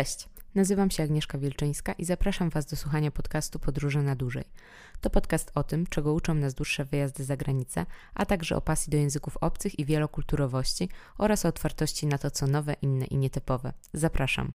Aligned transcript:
Cześć, 0.00 0.28
nazywam 0.54 0.90
się 0.90 1.02
Agnieszka 1.02 1.38
Wielczyńska 1.38 1.92
i 1.92 2.04
zapraszam 2.04 2.50
Was 2.50 2.66
do 2.66 2.76
słuchania 2.76 3.10
podcastu 3.10 3.58
Podróże 3.58 4.02
na 4.02 4.16
dłużej. 4.16 4.44
To 5.00 5.10
podcast 5.10 5.50
o 5.54 5.64
tym, 5.64 5.86
czego 5.86 6.12
uczą 6.12 6.34
nas 6.34 6.54
dłuższe 6.54 6.84
wyjazdy 6.84 7.24
za 7.24 7.36
granicę, 7.36 7.86
a 8.14 8.26
także 8.26 8.56
o 8.56 8.60
pasji 8.60 8.90
do 8.90 8.96
języków 8.96 9.36
obcych 9.36 9.78
i 9.78 9.84
wielokulturowości 9.84 10.88
oraz 11.18 11.44
o 11.44 11.48
otwartości 11.48 12.06
na 12.06 12.18
to, 12.18 12.30
co 12.30 12.46
nowe, 12.46 12.76
inne 12.82 13.04
i 13.04 13.16
nietypowe. 13.16 13.72
Zapraszam. 13.92 14.52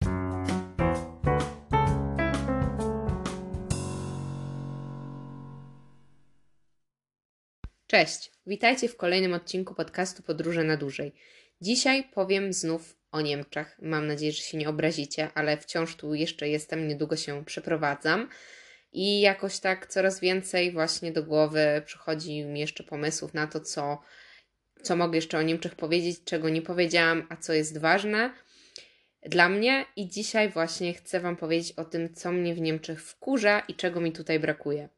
Cześć, 7.87 8.31
witajcie 8.47 8.89
w 8.89 8.97
kolejnym 8.97 9.33
odcinku 9.33 9.75
podcastu 9.75 10.23
Podróże 10.23 10.63
na 10.63 10.77
dłużej. 10.77 11.13
Dzisiaj 11.61 12.03
powiem 12.13 12.53
znów 12.53 13.02
o 13.13 13.21
Niemczech. 13.21 13.77
Mam 13.81 14.07
nadzieję, 14.07 14.31
że 14.31 14.41
się 14.41 14.57
nie 14.57 14.69
obrazicie, 14.69 15.29
ale 15.35 15.57
wciąż 15.57 15.95
tu 15.95 16.13
jeszcze 16.13 16.49
jestem, 16.49 16.87
niedługo 16.87 17.15
się 17.15 17.45
przeprowadzam. 17.45 18.29
I 18.93 19.21
jakoś 19.21 19.59
tak 19.59 19.87
coraz 19.87 20.19
więcej 20.19 20.71
właśnie 20.71 21.11
do 21.11 21.23
głowy 21.23 21.81
przychodzi 21.85 22.43
mi 22.43 22.59
jeszcze 22.59 22.83
pomysłów 22.83 23.33
na 23.33 23.47
to, 23.47 23.59
co, 23.59 24.01
co 24.81 24.95
mogę 24.95 25.15
jeszcze 25.15 25.37
o 25.37 25.41
Niemczech 25.41 25.75
powiedzieć, 25.75 26.23
czego 26.25 26.49
nie 26.49 26.61
powiedziałam, 26.61 27.27
a 27.29 27.35
co 27.35 27.53
jest 27.53 27.77
ważne 27.77 28.33
dla 29.25 29.49
mnie. 29.49 29.85
I 29.95 30.07
dzisiaj 30.07 30.49
właśnie 30.49 30.93
chcę 30.93 31.19
Wam 31.19 31.35
powiedzieć 31.35 31.71
o 31.71 31.85
tym, 31.85 32.13
co 32.13 32.31
mnie 32.31 32.55
w 32.55 32.61
Niemczech 32.61 33.03
wkurza 33.03 33.59
i 33.67 33.73
czego 33.73 34.01
mi 34.01 34.11
tutaj 34.11 34.39
brakuje. 34.39 34.89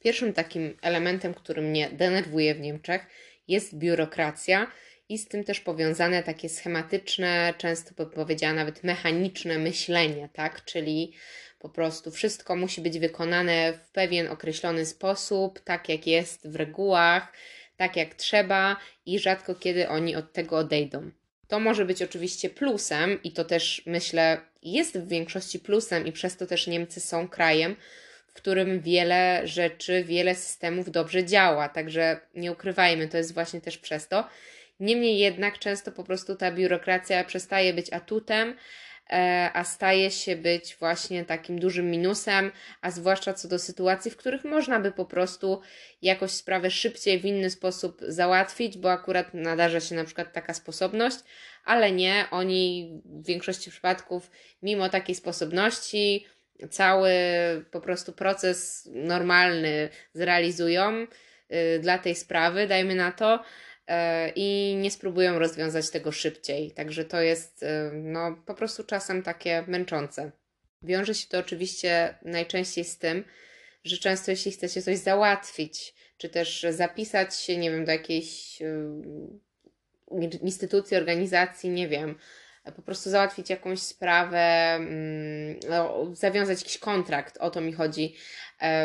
Pierwszym 0.00 0.32
takim 0.32 0.76
elementem, 0.82 1.34
który 1.34 1.62
mnie 1.62 1.90
denerwuje 1.92 2.54
w 2.54 2.60
Niemczech, 2.60 3.06
jest 3.48 3.74
biurokracja 3.74 4.66
i 5.08 5.18
z 5.18 5.28
tym 5.28 5.44
też 5.44 5.60
powiązane 5.60 6.22
takie 6.22 6.48
schematyczne, 6.48 7.54
często 7.58 7.94
by 7.94 8.10
powiedziała 8.10 8.54
nawet 8.54 8.84
mechaniczne 8.84 9.58
myślenie, 9.58 10.28
tak? 10.32 10.64
Czyli 10.64 11.12
po 11.58 11.68
prostu 11.68 12.10
wszystko 12.10 12.56
musi 12.56 12.80
być 12.80 12.98
wykonane 12.98 13.72
w 13.72 13.90
pewien 13.90 14.28
określony 14.28 14.86
sposób, 14.86 15.60
tak 15.60 15.88
jak 15.88 16.06
jest 16.06 16.48
w 16.48 16.56
regułach, 16.56 17.32
tak 17.76 17.96
jak 17.96 18.14
trzeba 18.14 18.76
i 19.06 19.18
rzadko 19.18 19.54
kiedy 19.54 19.88
oni 19.88 20.16
od 20.16 20.32
tego 20.32 20.56
odejdą. 20.56 21.10
To 21.48 21.60
może 21.60 21.84
być 21.84 22.02
oczywiście 22.02 22.50
plusem 22.50 23.22
i 23.22 23.32
to 23.32 23.44
też 23.44 23.82
myślę 23.86 24.40
jest 24.62 24.98
w 24.98 25.08
większości 25.08 25.58
plusem 25.58 26.06
i 26.06 26.12
przez 26.12 26.36
to 26.36 26.46
też 26.46 26.66
Niemcy 26.66 27.00
są 27.00 27.28
krajem, 27.28 27.76
w 28.26 28.32
którym 28.32 28.80
wiele 28.80 29.40
rzeczy, 29.44 30.04
wiele 30.04 30.34
systemów 30.34 30.90
dobrze 30.90 31.24
działa. 31.24 31.68
Także 31.68 32.20
nie 32.34 32.52
ukrywajmy, 32.52 33.08
to 33.08 33.16
jest 33.16 33.34
właśnie 33.34 33.60
też 33.60 33.78
przez 33.78 34.08
to. 34.08 34.24
Niemniej 34.80 35.18
jednak 35.18 35.58
często 35.58 35.92
po 35.92 36.04
prostu 36.04 36.36
ta 36.36 36.52
biurokracja 36.52 37.24
przestaje 37.24 37.74
być 37.74 37.92
atutem, 37.92 38.56
e, 39.10 39.50
a 39.54 39.64
staje 39.64 40.10
się 40.10 40.36
być 40.36 40.76
właśnie 40.80 41.24
takim 41.24 41.58
dużym 41.58 41.90
minusem, 41.90 42.52
a 42.80 42.90
zwłaszcza 42.90 43.34
co 43.34 43.48
do 43.48 43.58
sytuacji, 43.58 44.10
w 44.10 44.16
których 44.16 44.44
można 44.44 44.80
by 44.80 44.92
po 44.92 45.04
prostu 45.04 45.60
jakoś 46.02 46.30
sprawę 46.30 46.70
szybciej, 46.70 47.18
w 47.18 47.24
inny 47.24 47.50
sposób 47.50 48.00
załatwić, 48.08 48.78
bo 48.78 48.92
akurat 48.92 49.34
nadarza 49.34 49.80
się 49.80 49.94
na 49.94 50.04
przykład 50.04 50.32
taka 50.32 50.54
sposobność, 50.54 51.18
ale 51.64 51.92
nie, 51.92 52.24
oni 52.30 52.92
w 53.04 53.26
większości 53.26 53.70
przypadków, 53.70 54.30
mimo 54.62 54.88
takiej 54.88 55.14
sposobności, 55.14 56.26
cały 56.70 57.10
po 57.70 57.80
prostu 57.80 58.12
proces 58.12 58.88
normalny 58.92 59.88
zrealizują 60.12 61.06
y, 61.52 61.78
dla 61.78 61.98
tej 61.98 62.14
sprawy, 62.14 62.66
dajmy 62.66 62.94
na 62.94 63.12
to, 63.12 63.44
i 64.36 64.76
nie 64.80 64.90
spróbują 64.90 65.38
rozwiązać 65.38 65.90
tego 65.90 66.12
szybciej. 66.12 66.70
Także 66.70 67.04
to 67.04 67.20
jest 67.20 67.62
e, 67.62 67.90
no, 67.94 68.36
po 68.46 68.54
prostu 68.54 68.84
czasem 68.84 69.22
takie 69.22 69.64
męczące. 69.66 70.30
Wiąże 70.82 71.14
się 71.14 71.28
to 71.28 71.38
oczywiście 71.38 72.18
najczęściej 72.22 72.84
z 72.84 72.98
tym, 72.98 73.24
że 73.84 73.96
często 73.96 74.30
jeśli 74.30 74.52
chcecie 74.52 74.82
coś 74.82 74.98
załatwić, 74.98 75.94
czy 76.16 76.28
też 76.28 76.66
zapisać 76.70 77.36
się, 77.36 77.56
nie 77.56 77.70
wiem, 77.70 77.84
do 77.84 77.92
jakiejś 77.92 78.62
e, 78.62 78.66
instytucji, 80.42 80.96
organizacji, 80.96 81.70
nie 81.70 81.88
wiem, 81.88 82.14
po 82.72 82.82
prostu 82.82 83.10
załatwić 83.10 83.50
jakąś 83.50 83.82
sprawę, 83.82 84.74
mm, 84.74 85.60
no, 85.68 86.06
zawiązać 86.12 86.62
jakiś 86.62 86.78
kontrakt, 86.78 87.38
o 87.38 87.50
to 87.50 87.60
mi 87.60 87.72
chodzi, 87.72 88.14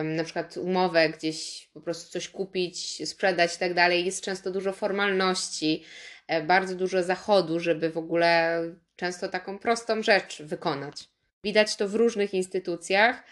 na 0.03 0.23
przykład 0.23 0.57
umowę 0.57 1.09
gdzieś, 1.09 1.69
po 1.73 1.81
prostu 1.81 2.11
coś 2.11 2.29
kupić, 2.29 3.09
sprzedać 3.09 3.55
i 3.55 3.59
tak 3.59 3.73
dalej. 3.73 4.05
Jest 4.05 4.23
często 4.23 4.51
dużo 4.51 4.73
formalności, 4.73 5.83
e, 6.27 6.41
bardzo 6.41 6.75
dużo 6.75 7.03
zachodu, 7.03 7.59
żeby 7.59 7.89
w 7.89 7.97
ogóle 7.97 8.61
często 8.95 9.27
taką 9.29 9.59
prostą 9.59 10.03
rzecz 10.03 10.41
wykonać. 10.41 11.03
Widać 11.43 11.75
to 11.75 11.87
w 11.87 11.95
różnych 11.95 12.33
instytucjach. 12.33 13.23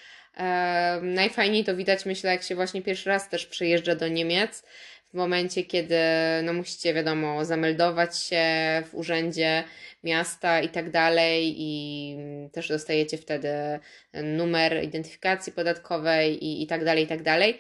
Najfajniej 1.01 1.63
to 1.63 1.75
widać, 1.75 2.06
myślę, 2.06 2.31
jak 2.31 2.44
się 2.44 2.56
właśnie 2.56 2.81
pierwszy 2.81 3.09
raz 3.09 3.30
też 3.30 3.46
przyjeżdża 3.46 3.96
do 3.96 4.07
Niemiec, 4.07 4.63
w 5.11 5.13
momencie, 5.13 5.63
kiedy 5.63 5.99
no, 6.44 6.53
musicie, 6.53 6.94
wiadomo, 6.94 7.45
zameldować 7.45 8.19
się 8.19 8.44
w 8.85 8.95
urzędzie 8.95 9.63
miasta 10.03 10.61
i 10.61 10.69
tak 10.69 10.91
dalej, 10.91 11.55
i 11.57 12.17
też 12.51 12.67
dostajecie 12.67 13.17
wtedy 13.17 13.50
numer 14.13 14.83
identyfikacji 14.83 15.53
podatkowej 15.53 16.45
i, 16.45 16.63
i 16.63 16.67
tak 16.67 16.85
dalej, 16.85 17.03
i 17.03 17.07
tak 17.07 17.23
dalej. 17.23 17.59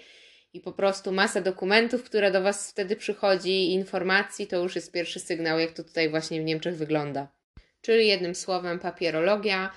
I 0.53 0.59
po 0.59 0.71
prostu 0.71 1.11
masa 1.11 1.41
dokumentów, 1.41 2.03
które 2.03 2.31
do 2.31 2.41
Was 2.41 2.71
wtedy 2.71 2.95
przychodzi, 2.95 3.73
informacji, 3.73 4.47
to 4.47 4.63
już 4.63 4.75
jest 4.75 4.91
pierwszy 4.91 5.19
sygnał, 5.19 5.59
jak 5.59 5.71
to 5.71 5.83
tutaj 5.83 6.09
właśnie 6.09 6.41
w 6.41 6.43
Niemczech 6.43 6.75
wygląda. 6.75 7.27
Czyli 7.81 8.07
jednym 8.07 8.35
słowem 8.35 8.79
papierologia, 8.79 9.71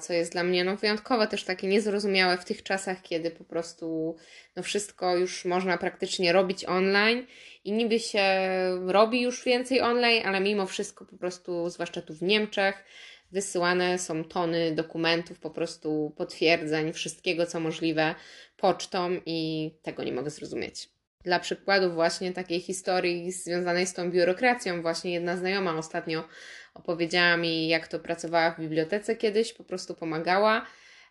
co 0.00 0.12
jest 0.12 0.32
dla 0.32 0.44
mnie 0.44 0.64
no, 0.64 0.76
wyjątkowo 0.76 1.26
też 1.26 1.44
takie 1.44 1.66
niezrozumiałe 1.66 2.38
w 2.38 2.44
tych 2.44 2.62
czasach, 2.62 3.02
kiedy 3.02 3.30
po 3.30 3.44
prostu 3.44 4.16
no, 4.56 4.62
wszystko 4.62 5.16
już 5.16 5.44
można 5.44 5.78
praktycznie 5.78 6.32
robić 6.32 6.64
online 6.64 7.26
i 7.64 7.72
niby 7.72 7.98
się 7.98 8.24
robi 8.86 9.22
już 9.22 9.44
więcej 9.44 9.80
online, 9.80 10.26
ale 10.26 10.40
mimo 10.40 10.66
wszystko 10.66 11.04
po 11.04 11.16
prostu, 11.16 11.70
zwłaszcza 11.70 12.02
tu 12.02 12.14
w 12.14 12.22
Niemczech, 12.22 12.84
wysyłane 13.32 13.98
są 13.98 14.24
tony 14.24 14.74
dokumentów, 14.74 15.38
po 15.38 15.50
prostu 15.50 16.12
potwierdzeń, 16.16 16.92
wszystkiego 16.92 17.46
co 17.46 17.60
możliwe 17.60 18.14
pocztą 18.56 19.20
i 19.26 19.70
tego 19.82 20.04
nie 20.04 20.12
mogę 20.12 20.30
zrozumieć. 20.30 20.99
Dla 21.24 21.38
przykładu 21.38 21.92
właśnie 21.92 22.32
takiej 22.32 22.60
historii 22.60 23.32
związanej 23.32 23.86
z 23.86 23.94
tą 23.94 24.10
biurokracją, 24.10 24.82
właśnie 24.82 25.12
jedna 25.12 25.36
znajoma 25.36 25.74
ostatnio 25.74 26.24
opowiedziała 26.74 27.36
mi, 27.36 27.68
jak 27.68 27.88
to 27.88 27.98
pracowała 27.98 28.50
w 28.50 28.60
bibliotece 28.60 29.16
kiedyś, 29.16 29.52
po 29.52 29.64
prostu 29.64 29.94
pomagała 29.94 30.66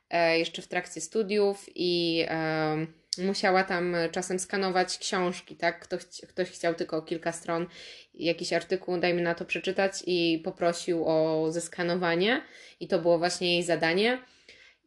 e, 0.09 0.39
jeszcze 0.39 0.61
w 0.61 0.67
trakcie 0.67 1.01
studiów 1.01 1.65
i 1.75 2.25
e, 2.27 2.85
musiała 3.17 3.63
tam 3.63 3.95
czasem 4.11 4.39
skanować 4.39 4.97
książki, 4.97 5.55
tak? 5.55 5.79
Ktoś, 5.79 6.03
ktoś 6.27 6.49
chciał 6.49 6.75
tylko 6.75 7.01
kilka 7.01 7.31
stron, 7.31 7.67
jakiś 8.13 8.53
artykuł, 8.53 8.97
dajmy 8.97 9.21
na 9.21 9.35
to 9.35 9.45
przeczytać 9.45 10.03
i 10.07 10.41
poprosił 10.43 11.05
o 11.05 11.47
zeskanowanie 11.51 12.41
i 12.79 12.87
to 12.87 12.99
było 12.99 13.17
właśnie 13.17 13.53
jej 13.53 13.63
zadanie. 13.63 14.19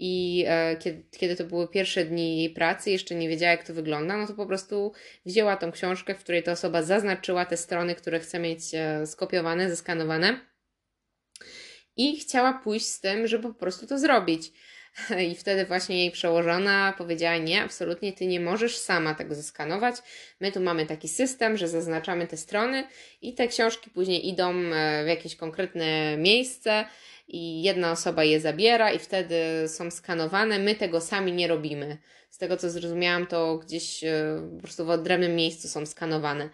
I 0.04 0.44
e, 0.48 0.76
kiedy, 0.76 1.02
kiedy 1.10 1.36
to 1.36 1.44
były 1.44 1.68
pierwsze 1.68 2.04
dni 2.04 2.38
jej 2.38 2.50
pracy, 2.50 2.90
jeszcze 2.90 3.14
nie 3.14 3.28
wiedziała, 3.28 3.50
jak 3.52 3.66
to 3.66 3.74
wygląda, 3.74 4.16
no 4.16 4.26
to 4.26 4.34
po 4.34 4.46
prostu 4.46 4.92
wzięła 5.26 5.56
tą 5.56 5.72
książkę, 5.72 6.14
w 6.14 6.18
której 6.18 6.42
ta 6.42 6.52
osoba 6.52 6.82
zaznaczyła 6.82 7.44
te 7.44 7.56
strony, 7.56 7.94
które 7.94 8.20
chce 8.20 8.38
mieć 8.38 8.60
e, 8.74 9.06
skopiowane, 9.06 9.70
zeskanowane 9.70 10.40
i 11.96 12.20
chciała 12.20 12.52
pójść 12.52 12.86
z 12.86 13.00
tym, 13.00 13.26
żeby 13.26 13.48
po 13.48 13.54
prostu 13.54 13.86
to 13.86 13.98
zrobić. 13.98 14.52
I 15.30 15.34
wtedy 15.34 15.64
właśnie 15.64 15.98
jej 15.98 16.10
przełożona 16.10 16.94
powiedziała: 16.98 17.36
Nie, 17.36 17.62
absolutnie 17.62 18.12
ty 18.12 18.26
nie 18.26 18.40
możesz 18.40 18.78
sama 18.78 19.14
tego 19.14 19.34
zeskanować. 19.34 19.96
My 20.40 20.52
tu 20.52 20.60
mamy 20.60 20.86
taki 20.86 21.08
system, 21.08 21.56
że 21.56 21.68
zaznaczamy 21.68 22.26
te 22.26 22.36
strony 22.36 22.84
i 23.20 23.34
te 23.34 23.48
książki 23.48 23.90
później 23.90 24.28
idą 24.28 24.54
e, 24.54 25.04
w 25.04 25.08
jakieś 25.08 25.36
konkretne 25.36 26.16
miejsce 26.16 26.84
i 27.32 27.62
jedna 27.62 27.92
osoba 27.92 28.24
je 28.24 28.40
zabiera 28.40 28.92
i 28.92 28.98
wtedy 28.98 29.34
są 29.66 29.90
skanowane. 29.90 30.58
My 30.58 30.74
tego 30.74 31.00
sami 31.00 31.32
nie 31.32 31.48
robimy. 31.48 31.98
Z 32.30 32.38
tego 32.38 32.56
co 32.56 32.70
zrozumiałam, 32.70 33.26
to 33.26 33.58
gdzieś 33.58 34.04
e, 34.04 34.48
po 34.56 34.62
prostu 34.62 34.84
w 34.86 34.90
odrębnym 34.90 35.36
miejscu 35.36 35.68
są 35.68 35.86
skanowane. 35.86 36.48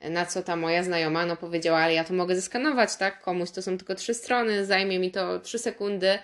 Na 0.00 0.26
co 0.26 0.42
ta 0.42 0.56
moja 0.56 0.82
znajoma 0.82 1.26
no 1.26 1.36
powiedziała, 1.36 1.78
ale 1.78 1.94
ja 1.94 2.04
to 2.04 2.14
mogę 2.14 2.34
zeskanować, 2.34 2.96
tak? 2.96 3.22
Komuś 3.22 3.50
to 3.50 3.62
są 3.62 3.78
tylko 3.78 3.94
trzy 3.94 4.14
strony, 4.14 4.66
zajmie 4.66 4.98
mi 4.98 5.10
to 5.10 5.40
trzy 5.40 5.58
sekundy. 5.58 6.18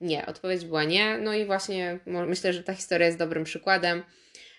Nie, 0.00 0.26
odpowiedź 0.26 0.64
była 0.64 0.84
nie. 0.84 1.18
No 1.18 1.34
i 1.34 1.44
właśnie 1.44 1.98
myślę, 2.06 2.52
że 2.52 2.62
ta 2.62 2.74
historia 2.74 3.06
jest 3.06 3.18
dobrym 3.18 3.44
przykładem. 3.44 4.02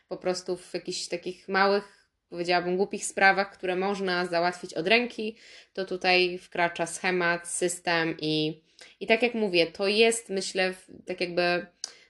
Po 0.07 0.17
prostu 0.17 0.57
w 0.57 0.73
jakichś 0.73 1.07
takich 1.07 1.47
małych, 1.47 2.09
powiedziałabym, 2.29 2.77
głupich 2.77 3.05
sprawach, 3.05 3.51
które 3.51 3.75
można 3.75 4.25
załatwić 4.25 4.73
od 4.73 4.87
ręki, 4.87 5.37
to 5.73 5.85
tutaj 5.85 6.37
wkracza 6.37 6.85
schemat, 6.85 7.47
system 7.47 8.17
i, 8.21 8.64
i 9.00 9.07
tak 9.07 9.22
jak 9.24 9.33
mówię, 9.33 9.68
to 9.68 9.88
jest, 9.88 10.30
myślę, 10.30 10.74
tak 11.06 11.22
jakby, 11.22 11.66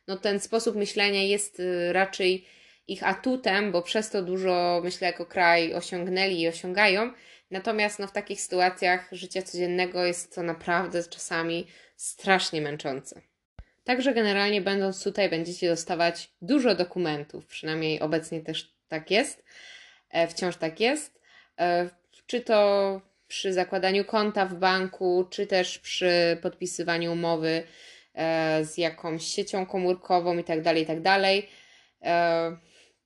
no 0.08 0.18
ten 0.18 0.40
sposób 0.40 0.76
myślenia 0.76 1.24
jest 1.24 1.60
y, 1.60 1.94
raczej 1.94 2.46
ich 2.88 3.08
atutem, 3.08 3.72
bo 3.72 3.82
przez 3.82 4.10
to 4.10 4.22
dużo, 4.22 4.82
myślę, 4.84 5.08
jako 5.08 5.26
kraj 5.26 5.74
osiągnęli 5.74 6.42
i 6.42 6.48
osiągają. 6.48 7.12
Natomiast 7.52 8.00
no, 8.00 8.08
w 8.08 8.12
takich 8.12 8.42
sytuacjach 8.42 9.10
życia 9.12 9.42
codziennego 9.42 10.06
jest 10.06 10.36
to 10.36 10.44
naprawdę 10.44 11.04
czasami 11.04 11.68
strasznie 11.96 12.62
męczące. 12.62 13.22
Także 13.84 14.14
generalnie 14.14 14.62
będąc 14.62 15.04
tutaj 15.04 15.30
będziecie 15.30 15.70
dostawać 15.70 16.30
dużo 16.42 16.76
dokumentów, 16.76 17.46
przynajmniej 17.48 18.00
obecnie 18.00 18.42
też 18.42 18.76
tak 18.88 19.12
jest, 19.12 19.44
e, 20.10 20.28
wciąż 20.28 20.58
tak 20.58 20.80
jest. 20.80 21.22
E, 21.60 21.90
czy 22.26 22.42
to 22.42 23.02
przy 23.27 23.54
zakładaniu 23.54 24.06
konta 24.06 24.45
w 24.45 24.56
banku, 24.56 25.27
czy 25.30 25.48
też 25.48 25.80
przy 25.80 26.38
podpisywaniu 26.42 27.13
umowy 27.13 27.63
e, 28.13 28.66
z 28.66 28.77
jakąś 28.77 29.24
siecią 29.24 29.66
komórkową 29.66 30.38
itd., 30.38 30.63
tak 30.63 30.77
itd. 30.77 31.01
Tak, 31.04 31.24
e, 32.01 32.57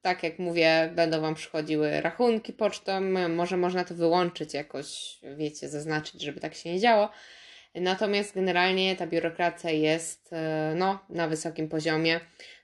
tak 0.01 0.23
jak 0.23 0.39
mówię, 0.39 0.91
będą 0.95 1.21
Wam 1.21 1.35
przychodziły 1.35 2.01
rachunki 2.01 2.53
pocztą, 2.53 3.01
może 3.29 3.57
można 3.57 3.83
to 3.83 3.95
wyłączyć 3.95 4.53
jakoś, 4.53 5.19
wiecie, 5.35 5.69
zaznaczyć, 5.69 6.21
żeby 6.21 6.39
tak 6.39 6.55
się 6.55 6.73
nie 6.73 6.79
działo. 6.79 7.09
Natomiast 7.75 8.35
generalnie 8.35 8.95
ta 8.95 9.07
biurokracja 9.07 9.71
jest 9.71 10.33
e, 10.33 10.73
no, 10.75 10.99
na 11.09 11.27
wysokim 11.27 11.69
poziomie. 11.69 12.19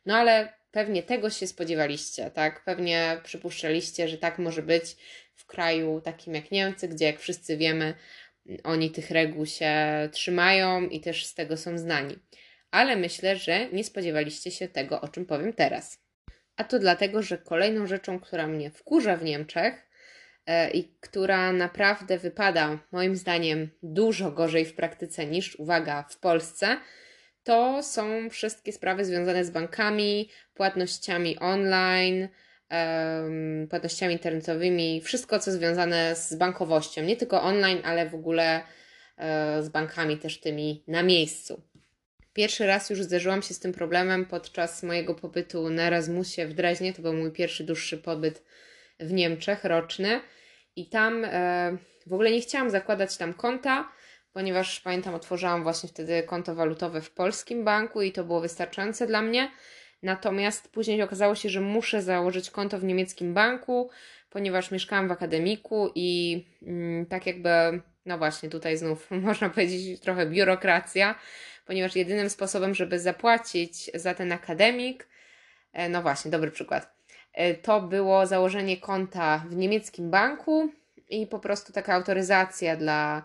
No 0.05 0.15
ale 0.15 0.53
pewnie 0.71 1.03
tego 1.03 1.29
się 1.29 1.47
spodziewaliście, 1.47 2.31
tak? 2.31 2.63
Pewnie 2.63 3.21
przypuszczaliście, 3.23 4.07
że 4.07 4.17
tak 4.17 4.39
może 4.39 4.61
być 4.61 4.95
w 5.35 5.45
kraju 5.45 6.01
takim 6.01 6.35
jak 6.35 6.51
Niemcy, 6.51 6.87
gdzie 6.87 7.05
jak 7.05 7.19
wszyscy 7.19 7.57
wiemy, 7.57 7.93
oni 8.63 8.91
tych 8.91 9.11
reguł 9.11 9.45
się 9.45 9.73
trzymają 10.11 10.81
i 10.81 11.01
też 11.01 11.25
z 11.25 11.33
tego 11.33 11.57
są 11.57 11.77
znani. 11.77 12.19
Ale 12.71 12.95
myślę, 12.95 13.35
że 13.35 13.69
nie 13.69 13.83
spodziewaliście 13.83 14.51
się 14.51 14.67
tego, 14.67 15.01
o 15.01 15.07
czym 15.07 15.25
powiem 15.25 15.53
teraz. 15.53 16.05
A 16.55 16.63
to 16.63 16.79
dlatego, 16.79 17.21
że 17.21 17.37
kolejną 17.37 17.87
rzeczą, 17.87 18.19
która 18.19 18.47
mnie 18.47 18.71
wkurza 18.71 19.17
w 19.17 19.23
Niemczech 19.23 19.89
e, 20.45 20.71
i 20.71 20.97
która 20.99 21.51
naprawdę 21.51 22.17
wypada 22.17 22.79
moim 22.91 23.15
zdaniem 23.15 23.69
dużo 23.83 24.31
gorzej 24.31 24.65
w 24.65 24.75
praktyce 24.75 25.25
niż, 25.25 25.55
uwaga, 25.55 26.03
w 26.09 26.19
Polsce, 26.19 26.77
to 27.43 27.83
są 27.83 28.29
wszystkie 28.29 28.73
sprawy 28.73 29.05
związane 29.05 29.45
z 29.45 29.49
bankami, 29.49 30.29
płatnościami 30.53 31.39
online, 31.39 32.27
płatnościami 33.69 34.13
internetowymi, 34.13 35.01
wszystko 35.01 35.39
co 35.39 35.51
związane 35.51 36.15
z 36.15 36.35
bankowością, 36.35 37.03
nie 37.03 37.15
tylko 37.15 37.41
online, 37.41 37.81
ale 37.83 38.09
w 38.09 38.15
ogóle 38.15 38.61
e, 39.17 39.63
z 39.63 39.69
bankami 39.69 40.17
też 40.17 40.39
tymi 40.39 40.83
na 40.87 41.03
miejscu. 41.03 41.61
Pierwszy 42.33 42.65
raz 42.65 42.89
już 42.89 43.03
zderzyłam 43.03 43.41
się 43.41 43.53
z 43.53 43.59
tym 43.59 43.73
problemem 43.73 44.25
podczas 44.25 44.83
mojego 44.83 45.15
pobytu 45.15 45.69
na 45.69 45.83
Erasmusie 45.83 46.47
w 46.47 46.53
Dreźnie. 46.53 46.93
To 46.93 47.01
był 47.01 47.13
mój 47.13 47.31
pierwszy 47.31 47.63
dłuższy 47.63 47.97
pobyt 47.97 48.43
w 48.99 49.13
Niemczech, 49.13 49.63
roczny. 49.63 50.21
I 50.75 50.89
tam 50.89 51.25
e, 51.25 51.77
w 52.07 52.13
ogóle 52.13 52.31
nie 52.31 52.41
chciałam 52.41 52.69
zakładać 52.69 53.17
tam 53.17 53.33
konta, 53.33 53.91
ponieważ 54.33 54.79
pamiętam, 54.79 55.15
otworzyłam 55.15 55.63
właśnie 55.63 55.89
wtedy 55.89 56.23
konto 56.23 56.55
walutowe 56.55 57.01
w 57.01 57.11
polskim 57.11 57.63
banku 57.63 58.01
i 58.01 58.11
to 58.11 58.23
było 58.23 58.41
wystarczające 58.41 59.07
dla 59.07 59.21
mnie. 59.21 59.51
Natomiast 60.05 60.71
później 60.71 61.01
okazało 61.01 61.35
się, 61.35 61.49
że 61.49 61.61
muszę 61.61 62.01
założyć 62.01 62.51
konto 62.51 62.79
w 62.79 62.83
niemieckim 62.83 63.33
banku, 63.33 63.89
ponieważ 64.29 64.71
mieszkałam 64.71 65.07
w 65.07 65.11
akademiku 65.11 65.91
i 65.95 66.41
mm, 66.61 67.05
tak 67.05 67.27
jakby, 67.27 67.49
no 68.05 68.17
właśnie, 68.17 68.49
tutaj 68.49 68.77
znów 68.77 69.11
można 69.27 69.49
powiedzieć 69.49 69.99
trochę 69.99 70.25
biurokracja, 70.25 71.15
ponieważ 71.65 71.95
jedynym 71.95 72.29
sposobem, 72.29 72.75
żeby 72.75 72.99
zapłacić 72.99 73.91
za 73.93 74.13
ten 74.13 74.31
akademik, 74.31 75.07
e, 75.73 75.89
no 75.89 76.01
właśnie, 76.01 76.31
dobry 76.31 76.51
przykład, 76.51 76.95
e, 77.33 77.53
to 77.53 77.81
było 77.81 78.25
założenie 78.25 78.77
konta 78.77 79.45
w 79.49 79.55
niemieckim 79.55 80.11
banku 80.11 80.69
i 81.09 81.27
po 81.27 81.39
prostu 81.39 81.73
taka 81.73 81.93
autoryzacja 81.93 82.75
dla 82.75 83.23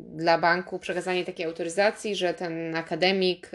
dla 0.00 0.38
banku 0.38 0.78
przekazanie 0.78 1.24
takiej 1.24 1.46
autoryzacji, 1.46 2.16
że 2.16 2.34
ten 2.34 2.74
akademik, 2.76 3.50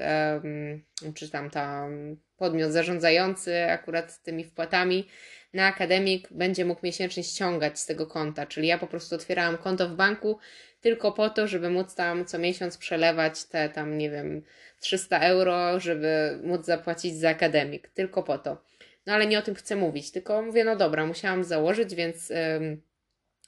czy 1.16 1.30
tam 1.30 1.50
tam 1.50 2.18
podmiot 2.38 2.72
zarządzający 2.72 3.72
akurat 3.72 4.24
tymi 4.24 4.44
wpłatami 4.44 5.08
na 5.54 5.68
akademik 5.68 6.28
będzie 6.32 6.66
mógł 6.66 6.82
miesięcznie 6.84 7.24
ściągać 7.24 7.80
z 7.80 7.86
tego 7.86 8.08
konta. 8.08 8.46
Czyli 8.46 8.68
ja 8.68 8.78
po 8.78 8.88
prostu 8.88 9.16
otwierałam 9.16 9.58
konto 9.58 9.90
w 9.90 9.96
banku 9.96 10.40
tylko 10.82 11.12
po 11.12 11.30
to, 11.30 11.48
żeby 11.48 11.70
móc 11.70 11.96
tam 11.96 12.26
co 12.26 12.40
miesiąc 12.40 12.78
przelewać 12.78 13.46
te 13.46 13.70
tam, 13.70 13.98
nie 13.98 14.10
wiem, 14.10 14.44
300 14.80 15.20
euro, 15.20 15.80
żeby 15.80 16.40
móc 16.44 16.66
zapłacić 16.66 17.16
za 17.16 17.30
akademik. 17.30 17.90
Tylko 17.90 18.24
po 18.24 18.38
to. 18.38 18.64
No 19.06 19.14
ale 19.14 19.28
nie 19.28 19.40
o 19.40 19.42
tym 19.42 19.56
chcę 19.56 19.76
mówić, 19.76 20.12
tylko 20.12 20.42
mówię, 20.42 20.64
no 20.64 20.76
dobra, 20.76 21.06
musiałam 21.06 21.44
założyć, 21.44 21.96
więc. 21.96 22.30
Yy, 22.30 22.78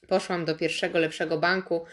Poszłam 0.08 0.46
do 0.46 0.56
pierwszego 0.56 1.00
lepszego 1.00 1.38
banku, 1.38 1.86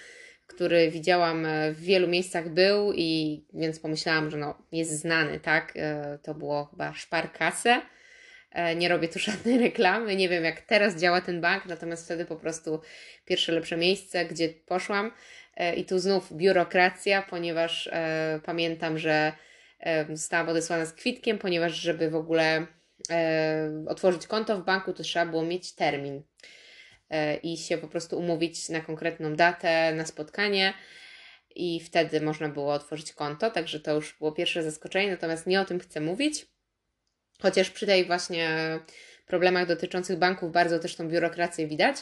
który 0.47 0.91
widziałam 0.91 1.47
e, 1.47 1.73
w 1.73 1.81
wielu 1.81 2.09
miejscach 2.09 2.49
był 2.49 2.93
i 2.93 3.41
więc 3.55 3.81
pomyślałam, 3.81 4.31
że 4.31 4.37
no, 4.37 4.59
jest 4.73 5.01
znany, 5.01 5.41
tak? 5.41 5.73
E, 5.77 6.19
to 6.23 6.35
było 6.35 6.65
chyba 6.65 6.95
Sparkasse. 6.99 7.83
E, 8.51 8.77
nie 8.77 8.89
robię 8.89 9.09
tu 9.09 9.19
żadnej 9.31 9.59
reklamy, 9.59 10.17
nie 10.17 10.29
wiem 10.29 10.45
jak 10.45 10.61
teraz 10.61 10.97
działa 10.97 11.21
ten 11.21 11.41
bank, 11.41 11.67
natomiast 11.67 12.05
wtedy 12.05 12.25
po 12.25 12.37
prostu 12.37 12.81
pierwsze 13.25 13.53
lepsze 13.53 13.77
miejsce, 13.77 14.25
gdzie 14.25 14.49
poszłam 14.49 15.13
i 15.77 15.85
tu 15.85 15.99
znów 15.99 16.33
biurokracja, 16.33 17.23
ponieważ 17.23 17.91
pamiętam, 18.45 18.99
że 18.99 19.33
zostałam 20.13 20.49
odesłana 20.49 20.87
z 20.87 20.93
kwitkiem, 20.93 21.39
ponieważ 21.39 21.73
żeby 21.73 22.11
w 22.11 22.15
ogóle 22.15 22.67
otworzyć 23.87 24.27
konto 24.27 24.59
w 24.59 24.65
banku, 24.65 24.93
to 24.93 25.03
trzeba 25.03 25.27
było 25.27 25.43
mieć 25.43 25.75
termin. 25.75 26.23
E, 27.15 27.37
i 27.37 27.57
się 27.57 27.79
po 27.79 27.89
prostu 27.89 28.19
umówić 28.19 28.69
na 28.69 28.81
konkretną 28.81 29.37
datę, 29.37 29.93
na 29.95 30.07
spotkanie 30.07 30.75
i 31.55 31.81
wtedy 31.81 32.21
można 32.21 32.49
było 32.49 32.73
otworzyć 32.73 33.13
konto, 33.13 33.51
także 33.51 33.81
to 33.81 33.95
już 33.95 34.19
było 34.19 34.33
pierwsze 34.33 34.63
zaskoczenie, 34.63 35.11
natomiast 35.11 35.47
nie 35.47 35.61
o 35.61 35.65
tym 35.65 35.81
chcę 35.81 36.01
mówić, 36.01 36.47
chociaż 37.41 37.71
przy 37.71 37.87
tej 37.87 38.05
właśnie 38.05 38.49
problemach 39.27 39.67
dotyczących 39.67 40.19
banków 40.19 40.53
bardzo 40.53 40.79
też 40.79 40.97
tą 40.97 41.09
biurokrację 41.09 41.67
widać. 41.67 41.97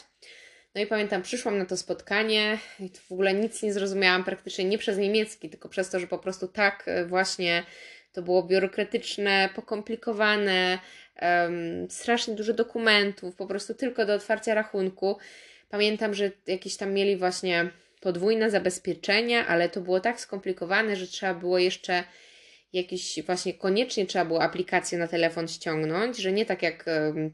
No 0.75 0.81
i 0.81 0.87
pamiętam, 0.87 1.21
przyszłam 1.21 1.57
na 1.57 1.65
to 1.65 1.77
spotkanie 1.77 2.59
i 2.79 2.89
w 3.07 3.11
ogóle 3.11 3.33
nic 3.33 3.63
nie 3.63 3.73
zrozumiałam, 3.73 4.23
praktycznie 4.23 4.65
nie 4.65 4.77
przez 4.77 4.97
niemiecki, 4.97 5.49
tylko 5.49 5.69
przez 5.69 5.89
to, 5.89 5.99
że 5.99 6.07
po 6.07 6.17
prostu 6.17 6.47
tak 6.47 6.89
właśnie 7.07 7.63
to 8.13 8.21
było 8.21 8.43
biurokratyczne, 8.43 9.49
pokomplikowane, 9.55 10.79
um, 11.21 11.87
strasznie 11.89 12.35
dużo 12.35 12.53
dokumentów, 12.53 13.35
po 13.35 13.47
prostu 13.47 13.73
tylko 13.73 14.05
do 14.05 14.13
otwarcia 14.13 14.53
rachunku. 14.53 15.17
Pamiętam, 15.69 16.13
że 16.13 16.31
jakieś 16.47 16.77
tam 16.77 16.93
mieli 16.93 17.17
właśnie 17.17 17.69
podwójne 18.01 18.51
zabezpieczenia, 18.51 19.47
ale 19.47 19.69
to 19.69 19.81
było 19.81 19.99
tak 19.99 20.19
skomplikowane, 20.19 20.95
że 20.95 21.07
trzeba 21.07 21.33
było 21.33 21.59
jeszcze 21.59 22.03
jakieś 22.73 23.23
właśnie 23.25 23.53
koniecznie 23.53 24.05
trzeba 24.05 24.25
było 24.25 24.41
aplikację 24.41 24.97
na 24.97 25.07
telefon 25.07 25.47
ściągnąć, 25.47 26.17
że 26.17 26.31
nie 26.31 26.45
tak 26.45 26.61
jak 26.61 26.85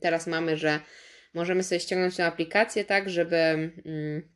teraz 0.01 0.27
mamy, 0.27 0.57
że 0.57 0.79
możemy 1.33 1.63
sobie 1.63 1.79
ściągnąć 1.79 2.15
tę 2.15 2.25
aplikację 2.25 2.85
tak, 2.85 3.09
żeby 3.09 3.35
mm, 3.35 4.29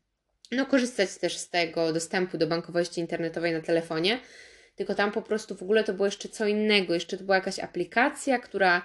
no, 0.52 0.66
korzystać 0.66 1.18
też 1.18 1.38
z 1.38 1.50
tego 1.50 1.94
dostępu 1.94 2.38
do 2.38 2.48
bankowości 2.48 3.02
internetowej 3.02 3.54
na 3.54 3.62
telefonie, 3.62 4.20
tylko 4.75 4.96
tam 4.96 5.12
po 5.12 5.22
prostu 5.22 5.56
w 5.56 5.63
ogóle 5.63 5.84
to 5.84 5.94
było 5.94 6.06
jeszcze 6.06 6.30
co 6.30 6.48
innego, 6.48 6.94
jeszcze 6.94 7.18
to 7.18 7.24
była 7.24 7.36
jakaś 7.36 7.60
aplikacja, 7.60 8.39
która 8.39 8.82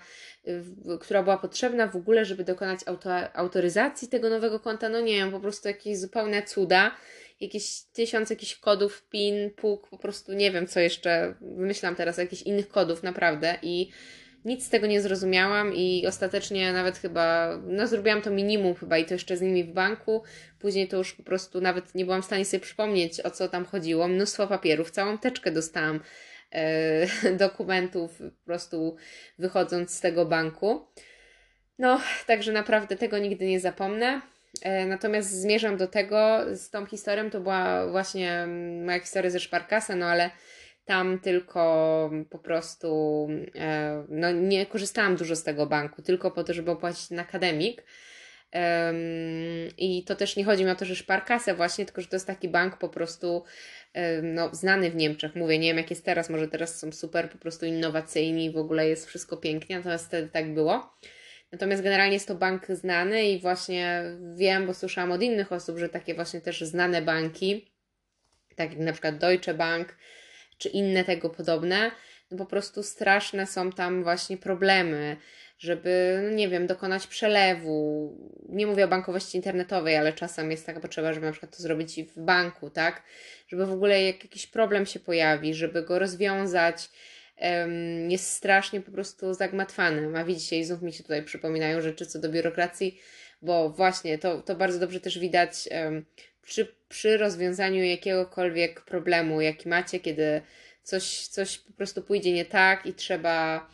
która 1.01 1.23
była 1.23 1.39
potrzebna 1.39 1.87
w 1.87 1.97
ogóle, 1.97 2.25
żeby 2.25 2.45
dokonać 2.45 2.81
auto, 2.87 3.37
autoryzacji 3.37 4.09
tego 4.09 4.31
nowego 4.31 4.61
konta. 4.61 4.89
No 4.89 5.01
nie 5.01 5.15
wiem, 5.15 5.31
po 5.31 5.41
prostu 5.41 5.69
jakieś 5.69 5.99
zupełne 5.99 6.43
cuda, 6.43 6.97
jakieś 7.41 7.83
tysiąc 7.93 8.31
jakichś 8.31 8.57
kodów, 8.57 9.09
PIN, 9.11 9.51
PUK, 9.51 9.89
po 9.91 9.99
prostu 9.99 10.33
nie 10.33 10.51
wiem, 10.51 10.67
co 10.67 10.81
jeszcze, 10.81 11.35
wymyślam 11.41 11.97
teraz 11.97 12.19
jakichś 12.19 12.43
innych 12.43 12.69
kodów, 12.69 13.03
naprawdę. 13.03 13.59
I 13.63 13.91
nic 14.49 14.67
z 14.67 14.69
tego 14.69 14.87
nie 14.87 15.01
zrozumiałam 15.01 15.75
i 15.75 16.07
ostatecznie 16.07 16.73
nawet 16.73 16.99
chyba, 16.99 17.59
no 17.67 17.87
zrobiłam 17.87 18.23
to 18.23 18.31
minimum 18.31 18.75
chyba 18.75 18.99
i 18.99 19.05
to 19.05 19.15
jeszcze 19.15 19.37
z 19.37 19.41
nimi 19.41 19.65
w 19.65 19.73
banku. 19.73 20.23
Później 20.59 20.89
to 20.89 20.97
już 20.97 21.13
po 21.13 21.23
prostu 21.23 21.61
nawet 21.61 21.95
nie 21.95 22.05
byłam 22.05 22.23
w 22.23 22.25
stanie 22.25 22.45
sobie 22.45 22.61
przypomnieć, 22.61 23.21
o 23.21 23.31
co 23.31 23.49
tam 23.49 23.65
chodziło. 23.65 24.09
Mnóstwo 24.09 24.47
papierów, 24.47 24.91
całą 24.91 25.19
teczkę 25.19 25.51
dostałam 25.51 26.01
E, 26.53 27.07
dokumentów 27.45 28.19
po 28.19 28.45
prostu 28.45 28.97
wychodząc 29.39 29.95
z 29.95 30.01
tego 30.01 30.27
banku. 30.27 30.87
No, 31.79 32.01
także 32.27 32.53
naprawdę 32.53 32.97
tego 32.97 33.19
nigdy 33.19 33.47
nie 33.47 33.61
zapomnę. 33.61 34.21
E, 34.63 34.87
natomiast 34.87 35.31
zmierzam 35.31 35.77
do 35.77 35.87
tego, 35.87 36.39
z 36.53 36.71
tą 36.71 36.87
historią 36.87 37.31
to 37.31 37.41
była 37.41 37.87
właśnie 37.87 38.47
moja 38.85 39.01
historia 39.01 39.31
ze 39.31 39.41
Szparkasa, 39.41 39.97
no 39.97 40.07
ale 40.07 40.31
tam 40.89 41.19
tylko 41.19 42.11
po 42.31 42.39
prostu 42.39 43.29
e, 43.55 44.05
no, 44.09 44.33
nie 44.33 44.67
korzystałam 44.67 45.17
dużo 45.17 45.37
z 45.37 45.43
tego 45.43 45.67
banku, 45.67 46.03
tylko 46.03 46.31
po 46.31 46.45
to, 46.45 46.55
żeby 46.55 46.71
opłacić 46.71 47.11
na 47.11 47.23
akademik. 47.23 47.85
I 49.79 50.05
to 50.07 50.17
też 50.17 50.37
nie 50.37 50.45
chodzi 50.45 50.65
mi 50.65 50.71
o 50.71 50.75
to, 50.75 50.85
że 50.85 50.97
Szparkasę 50.97 51.55
właśnie, 51.55 51.85
tylko 51.85 52.01
że 52.01 52.07
to 52.07 52.17
jest 52.17 52.27
taki 52.27 52.49
bank 52.49 52.79
po 52.79 52.89
prostu 52.89 53.45
no, 54.23 54.55
znany 54.55 54.91
w 54.91 54.97
Niemczech. 54.97 55.35
Mówię, 55.35 55.59
nie 55.59 55.69
wiem 55.69 55.77
jak 55.77 55.91
jest 55.91 56.05
teraz, 56.05 56.31
może 56.31 56.49
teraz 56.49 56.79
są 56.79 56.93
super 56.93 57.31
po 57.31 57.39
prostu 57.39 57.67
innowacyjni, 57.67 58.51
w 58.51 58.57
ogóle 58.57 58.89
jest 58.89 59.07
wszystko 59.07 59.37
pięknie, 59.37 59.77
natomiast 59.77 60.07
wtedy 60.07 60.29
tak 60.29 60.55
było. 60.55 60.95
Natomiast 61.53 61.83
generalnie 61.83 62.15
jest 62.15 62.29
to 62.29 62.35
bank 62.35 62.67
znany 62.67 63.29
i 63.29 63.41
właśnie 63.41 64.03
wiem, 64.37 64.67
bo 64.67 64.75
słyszałam 64.75 65.13
od 65.13 65.23
innych 65.23 65.53
osób, 65.53 65.79
że 65.79 65.89
takie 65.89 66.15
właśnie 66.15 66.41
też 66.41 66.61
znane 66.61 67.03
banki 67.03 67.79
tak 68.59 68.71
jak 68.71 68.79
na 68.79 68.93
przykład 68.93 69.19
Deutsche 69.19 69.55
Bank 69.55 69.97
czy 70.59 70.69
inne 70.69 71.05
tego 71.05 71.31
podobne, 71.31 71.91
no 72.31 72.39
po 72.39 72.47
prostu 72.47 72.83
straszne 72.83 73.47
są 73.47 73.73
tam 73.73 74.03
właśnie 74.03 74.37
problemy, 74.37 75.17
żeby, 75.59 76.21
no 76.25 76.31
nie 76.31 76.49
wiem, 76.49 76.67
dokonać 76.67 77.07
przelewu. 77.07 78.17
Nie 78.49 78.67
mówię 78.67 78.85
o 78.85 78.89
bankowości 78.89 79.37
internetowej, 79.37 79.97
ale 79.97 80.13
czasem 80.13 80.51
jest 80.51 80.67
taka 80.67 80.81
potrzeba, 80.81 81.13
żeby 81.13 81.27
na 81.27 81.33
przykład 81.33 81.57
to 81.57 81.63
zrobić 81.63 82.03
w 82.03 82.21
banku, 82.21 82.71
tak? 82.71 83.03
Żeby 83.49 83.67
w 83.67 83.73
ogóle 83.73 84.03
jak 84.03 84.25
jakiś 84.25 84.47
problem 84.47 84.87
się 84.87 85.01
pojawi, 85.01 85.55
żeby 85.55 85.83
go 85.83 85.99
rozwiązać, 85.99 86.91
jest 88.09 88.31
strasznie 88.31 88.81
po 88.81 88.93
prostu 88.93 89.35
zagmatwany. 89.35 90.19
A 90.19 90.25
widzicie, 90.25 90.59
i 90.59 90.65
znów 90.65 90.83
mi 90.83 90.93
się 90.93 91.03
tutaj 91.03 91.25
przypominają 91.25 91.81
rzeczy 91.81 92.07
co 92.07 92.19
do 92.19 92.29
biurokracji, 92.29 93.01
bo 93.43 93.71
właśnie 93.71 94.19
to, 94.19 94.43
to 94.43 94.55
bardzo 94.55 94.79
dobrze 94.79 95.01
też 95.01 95.19
widać 95.19 95.69
przy, 96.49 96.75
przy 96.89 97.17
rozwiązaniu 97.17 97.85
jakiegokolwiek 97.85 98.81
problemu, 98.81 99.41
jaki 99.41 99.69
macie, 99.69 100.01
kiedy 100.01 100.43
coś, 100.83 101.27
coś 101.27 101.59
po 101.59 101.73
prostu 101.73 102.03
pójdzie 102.03 102.33
nie 102.33 102.45
tak 102.45 102.87
i 102.87 102.95
trzeba 102.95 103.67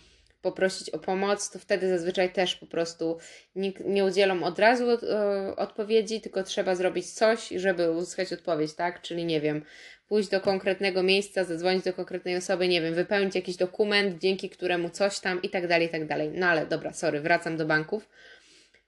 poprosić 0.43 0.91
o 0.91 0.99
pomoc, 0.99 1.51
to 1.51 1.59
wtedy 1.59 1.89
zazwyczaj 1.89 2.33
też 2.33 2.57
po 2.57 2.67
prostu 2.67 3.19
nikt 3.57 3.85
nie 3.85 4.05
udzielą 4.05 4.43
od 4.43 4.59
razu 4.59 4.91
e, 4.91 5.57
odpowiedzi, 5.57 6.21
tylko 6.21 6.43
trzeba 6.43 6.75
zrobić 6.75 7.11
coś, 7.11 7.49
żeby 7.49 7.91
uzyskać 7.91 8.33
odpowiedź, 8.33 8.75
tak? 8.75 9.03
Czyli 9.03 9.25
nie 9.25 9.41
wiem, 9.41 9.65
pójść 10.09 10.29
do 10.29 10.41
konkretnego 10.41 11.03
miejsca, 11.03 11.45
zadzwonić 11.45 11.85
do 11.85 11.93
konkretnej 11.93 12.37
osoby, 12.37 12.69
nie 12.69 12.83
wiem, 12.83 12.95
wypełnić 12.95 13.35
jakiś 13.35 13.57
dokument, 13.57 14.21
dzięki 14.21 14.51
któremu 14.51 14.91
coś 14.91 15.21
tam 15.21 15.43
i 15.43 15.51
tak 15.51 15.67
dalej, 15.67 15.87
i 15.87 15.91
tak 15.91 16.07
dalej. 16.07 16.31
No 16.35 16.47
ale 16.47 16.67
dobra, 16.67 16.93
sorry, 16.93 17.21
wracam 17.21 17.57
do 17.57 17.67
banków. 17.67 18.09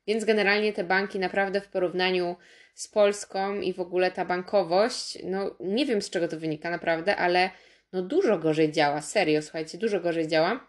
Więc 0.06 0.24
generalnie 0.24 0.72
te 0.72 0.84
banki 0.84 1.18
naprawdę 1.18 1.60
w 1.60 1.68
porównaniu 1.68 2.36
z 2.76 2.88
Polską 2.88 3.60
i 3.60 3.72
w 3.72 3.80
ogóle 3.80 4.10
ta 4.10 4.24
bankowość, 4.24 5.18
no 5.24 5.56
nie 5.60 5.86
wiem 5.86 6.02
z 6.02 6.10
czego 6.10 6.28
to 6.28 6.38
wynika 6.38 6.70
naprawdę, 6.70 7.16
ale 7.16 7.50
no 7.92 8.02
dużo 8.02 8.38
gorzej 8.38 8.72
działa, 8.72 9.00
serio, 9.00 9.42
słuchajcie, 9.42 9.78
dużo 9.78 10.00
gorzej 10.00 10.28
działa, 10.28 10.66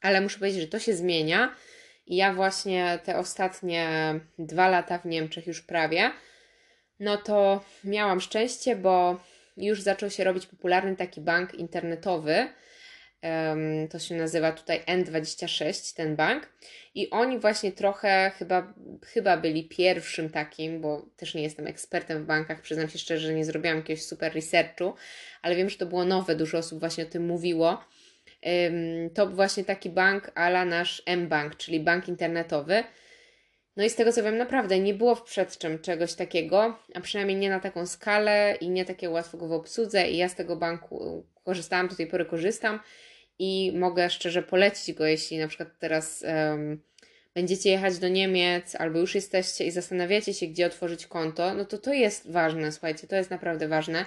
ale 0.00 0.20
muszę 0.20 0.38
powiedzieć, 0.38 0.60
że 0.60 0.68
to 0.68 0.78
się 0.78 0.94
zmienia. 0.94 1.54
I 2.06 2.16
ja 2.16 2.34
właśnie 2.34 2.98
te 3.04 3.18
ostatnie 3.18 3.88
dwa 4.38 4.68
lata 4.68 4.98
w 4.98 5.04
Niemczech 5.04 5.46
już 5.46 5.62
prawie, 5.62 6.10
no 7.00 7.16
to 7.16 7.64
miałam 7.84 8.20
szczęście, 8.20 8.76
bo 8.76 9.20
już 9.56 9.80
zaczął 9.80 10.10
się 10.10 10.24
robić 10.24 10.46
popularny 10.46 10.96
taki 10.96 11.20
bank 11.20 11.54
internetowy, 11.54 12.48
to 13.90 13.98
się 13.98 14.14
nazywa 14.14 14.52
tutaj 14.52 14.80
N26, 14.80 15.96
ten 15.96 16.16
bank 16.16 16.48
i 16.94 17.10
oni 17.10 17.38
właśnie 17.38 17.72
trochę 17.72 18.32
chyba, 18.38 18.74
chyba 19.06 19.36
byli 19.36 19.68
pierwszym 19.68 20.30
takim, 20.30 20.80
bo 20.80 21.06
też 21.16 21.34
nie 21.34 21.42
jestem 21.42 21.66
ekspertem 21.66 22.22
w 22.22 22.26
bankach, 22.26 22.60
przyznam 22.60 22.88
się 22.88 22.98
szczerze, 22.98 23.26
że 23.26 23.34
nie 23.34 23.44
zrobiłam 23.44 23.76
jakiegoś 23.76 24.02
super 24.02 24.34
researchu, 24.34 24.94
ale 25.42 25.56
wiem, 25.56 25.70
że 25.70 25.78
to 25.78 25.86
było 25.86 26.04
nowe, 26.04 26.36
dużo 26.36 26.58
osób 26.58 26.80
właśnie 26.80 27.04
o 27.04 27.08
tym 27.08 27.26
mówiło. 27.26 27.84
To 29.14 29.26
właśnie 29.26 29.64
taki 29.64 29.90
bank 29.90 30.32
ala 30.34 30.64
nasz 30.64 31.02
M-Bank, 31.06 31.56
czyli 31.56 31.80
bank 31.80 32.08
internetowy. 32.08 32.84
No 33.76 33.84
i 33.84 33.90
z 33.90 33.94
tego 33.94 34.12
co 34.12 34.22
wiem, 34.22 34.36
naprawdę 34.36 34.78
nie 34.78 34.94
było 34.94 35.14
w 35.14 35.22
przedczym 35.22 35.78
czegoś 35.78 36.14
takiego, 36.14 36.78
a 36.94 37.00
przynajmniej 37.00 37.36
nie 37.36 37.50
na 37.50 37.60
taką 37.60 37.86
skalę 37.86 38.56
i 38.60 38.70
nie 38.70 38.84
takie 38.84 39.10
łatwo 39.10 39.38
w 39.38 39.52
obsłudze 39.52 40.10
i 40.10 40.16
ja 40.16 40.28
z 40.28 40.34
tego 40.34 40.56
banku 40.56 41.26
korzystałam, 41.44 41.88
do 41.88 41.96
tej 41.96 42.06
pory 42.06 42.24
korzystam 42.24 42.80
i 43.38 43.72
mogę 43.74 44.10
szczerze 44.10 44.42
polecić 44.42 44.96
go, 44.96 45.06
jeśli 45.06 45.38
na 45.38 45.48
przykład 45.48 45.68
teraz 45.78 46.24
um, 46.26 46.82
będziecie 47.34 47.70
jechać 47.70 47.98
do 47.98 48.08
Niemiec 48.08 48.74
albo 48.74 48.98
już 48.98 49.14
jesteście 49.14 49.64
i 49.64 49.70
zastanawiacie 49.70 50.34
się, 50.34 50.46
gdzie 50.46 50.66
otworzyć 50.66 51.06
konto, 51.06 51.54
no 51.54 51.64
to 51.64 51.78
to 51.78 51.92
jest 51.92 52.30
ważne, 52.30 52.72
słuchajcie, 52.72 53.06
to 53.06 53.16
jest 53.16 53.30
naprawdę 53.30 53.68
ważne. 53.68 54.06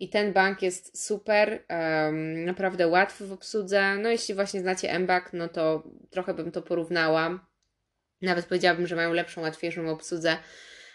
I 0.00 0.08
ten 0.08 0.32
bank 0.32 0.62
jest 0.62 1.04
super, 1.06 1.64
um, 1.70 2.44
naprawdę 2.44 2.88
łatwy 2.88 3.26
w 3.26 3.32
obsłudze. 3.32 3.96
No 3.96 4.08
jeśli 4.08 4.34
właśnie 4.34 4.60
znacie 4.60 4.98
mBank, 4.98 5.32
no 5.32 5.48
to 5.48 5.82
trochę 6.10 6.34
bym 6.34 6.52
to 6.52 6.62
porównała. 6.62 7.46
Nawet 8.22 8.46
powiedziałabym, 8.46 8.86
że 8.86 8.96
mają 8.96 9.12
lepszą, 9.12 9.40
łatwiejszą 9.40 9.88
obsłudze 9.88 10.36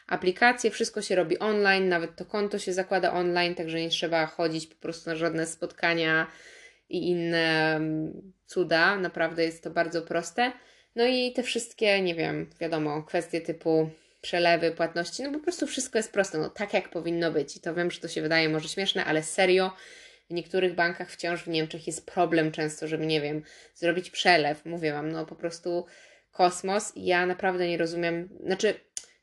aplikację, 0.08 0.72
wszystko 0.72 1.02
się 1.02 1.16
robi 1.16 1.40
online, 1.40 1.90
nawet 1.90 2.16
to 2.16 2.26
konto 2.26 2.60
się 2.60 2.74
zakłada 2.74 3.14
online, 3.14 3.56
także 3.56 3.82
nie 3.82 3.90
trzeba 3.90 4.26
chodzić 4.26 4.68
po 4.68 4.76
prostu 4.76 5.10
na 5.10 5.16
żadne 5.16 5.46
spotkania 5.46 6.28
i 6.92 7.10
inne 7.10 7.80
cuda. 8.46 8.98
Naprawdę 8.98 9.44
jest 9.44 9.64
to 9.64 9.70
bardzo 9.70 10.02
proste. 10.02 10.52
No 10.96 11.06
i 11.06 11.34
te 11.34 11.44
wszystkie, 11.44 12.02
nie 12.02 12.16
wiem, 12.16 12.50
wiadomo, 12.60 13.04
kwestie 13.04 13.42
typu 13.42 13.90
przelewy, 14.22 14.72
płatności, 14.72 15.24
no 15.24 15.32
po 15.32 15.40
prostu 15.40 15.68
wszystko 15.68 16.00
jest 16.00 16.12
proste, 16.12 16.38
no 16.38 16.50
tak 16.50 16.74
jak 16.74 16.90
powinno 16.90 17.32
być. 17.32 17.58
I 17.58 17.60
to 17.60 17.74
wiem, 17.74 17.92
że 17.92 18.00
to 18.00 18.08
się 18.08 18.22
wydaje 18.22 18.50
może 18.50 18.70
śmieszne, 18.70 19.06
ale 19.06 19.24
serio, 19.24 19.72
w 20.30 20.34
niektórych 20.34 20.76
bankach 20.76 21.12
wciąż 21.12 21.44
w 21.44 21.48
Niemczech 21.48 21.88
jest 21.88 22.06
problem 22.06 22.52
często, 22.52 22.88
żeby, 22.88 23.06
nie 23.06 23.22
wiem, 23.22 23.44
zrobić 23.76 24.10
przelew. 24.10 24.66
Mówię 24.66 24.94
Wam, 24.94 25.12
no 25.12 25.26
po 25.26 25.36
prostu 25.36 25.86
kosmos. 26.32 26.94
Ja 26.96 27.26
naprawdę 27.26 27.68
nie 27.68 27.78
rozumiem, 27.78 28.30
znaczy 28.46 28.74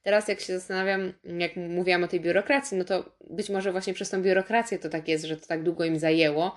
teraz 0.03 0.29
jak 0.29 0.41
się 0.41 0.59
zastanawiam, 0.59 1.13
jak 1.25 1.57
mówiłam 1.57 2.05
o 2.05 2.09
tej 2.09 2.21
biurokracji, 2.21 2.77
no 2.77 2.85
to 2.85 3.17
być 3.31 3.51
może 3.51 3.73
właśnie 3.73 3.95
przez 3.95 4.11
tą 4.11 4.23
biurokrację 4.23 4.79
to 4.79 4.89
tak 4.89 5.09
jest, 5.09 5.25
że 5.25 5.37
to 5.37 5.47
tak 5.47 5.63
długo 5.63 5.85
im 5.85 5.99
zajęło, 5.99 6.57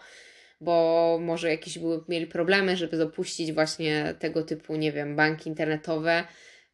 bo 0.61 1.17
może 1.21 1.49
jakieś 1.49 1.79
były, 1.79 2.03
mieli 2.07 2.27
problemy, 2.27 2.77
żeby 2.77 2.97
dopuścić 2.97 3.53
właśnie 3.53 4.15
tego 4.19 4.43
typu, 4.43 4.75
nie 4.75 4.91
wiem, 4.91 5.15
banki 5.15 5.49
internetowe, 5.49 6.23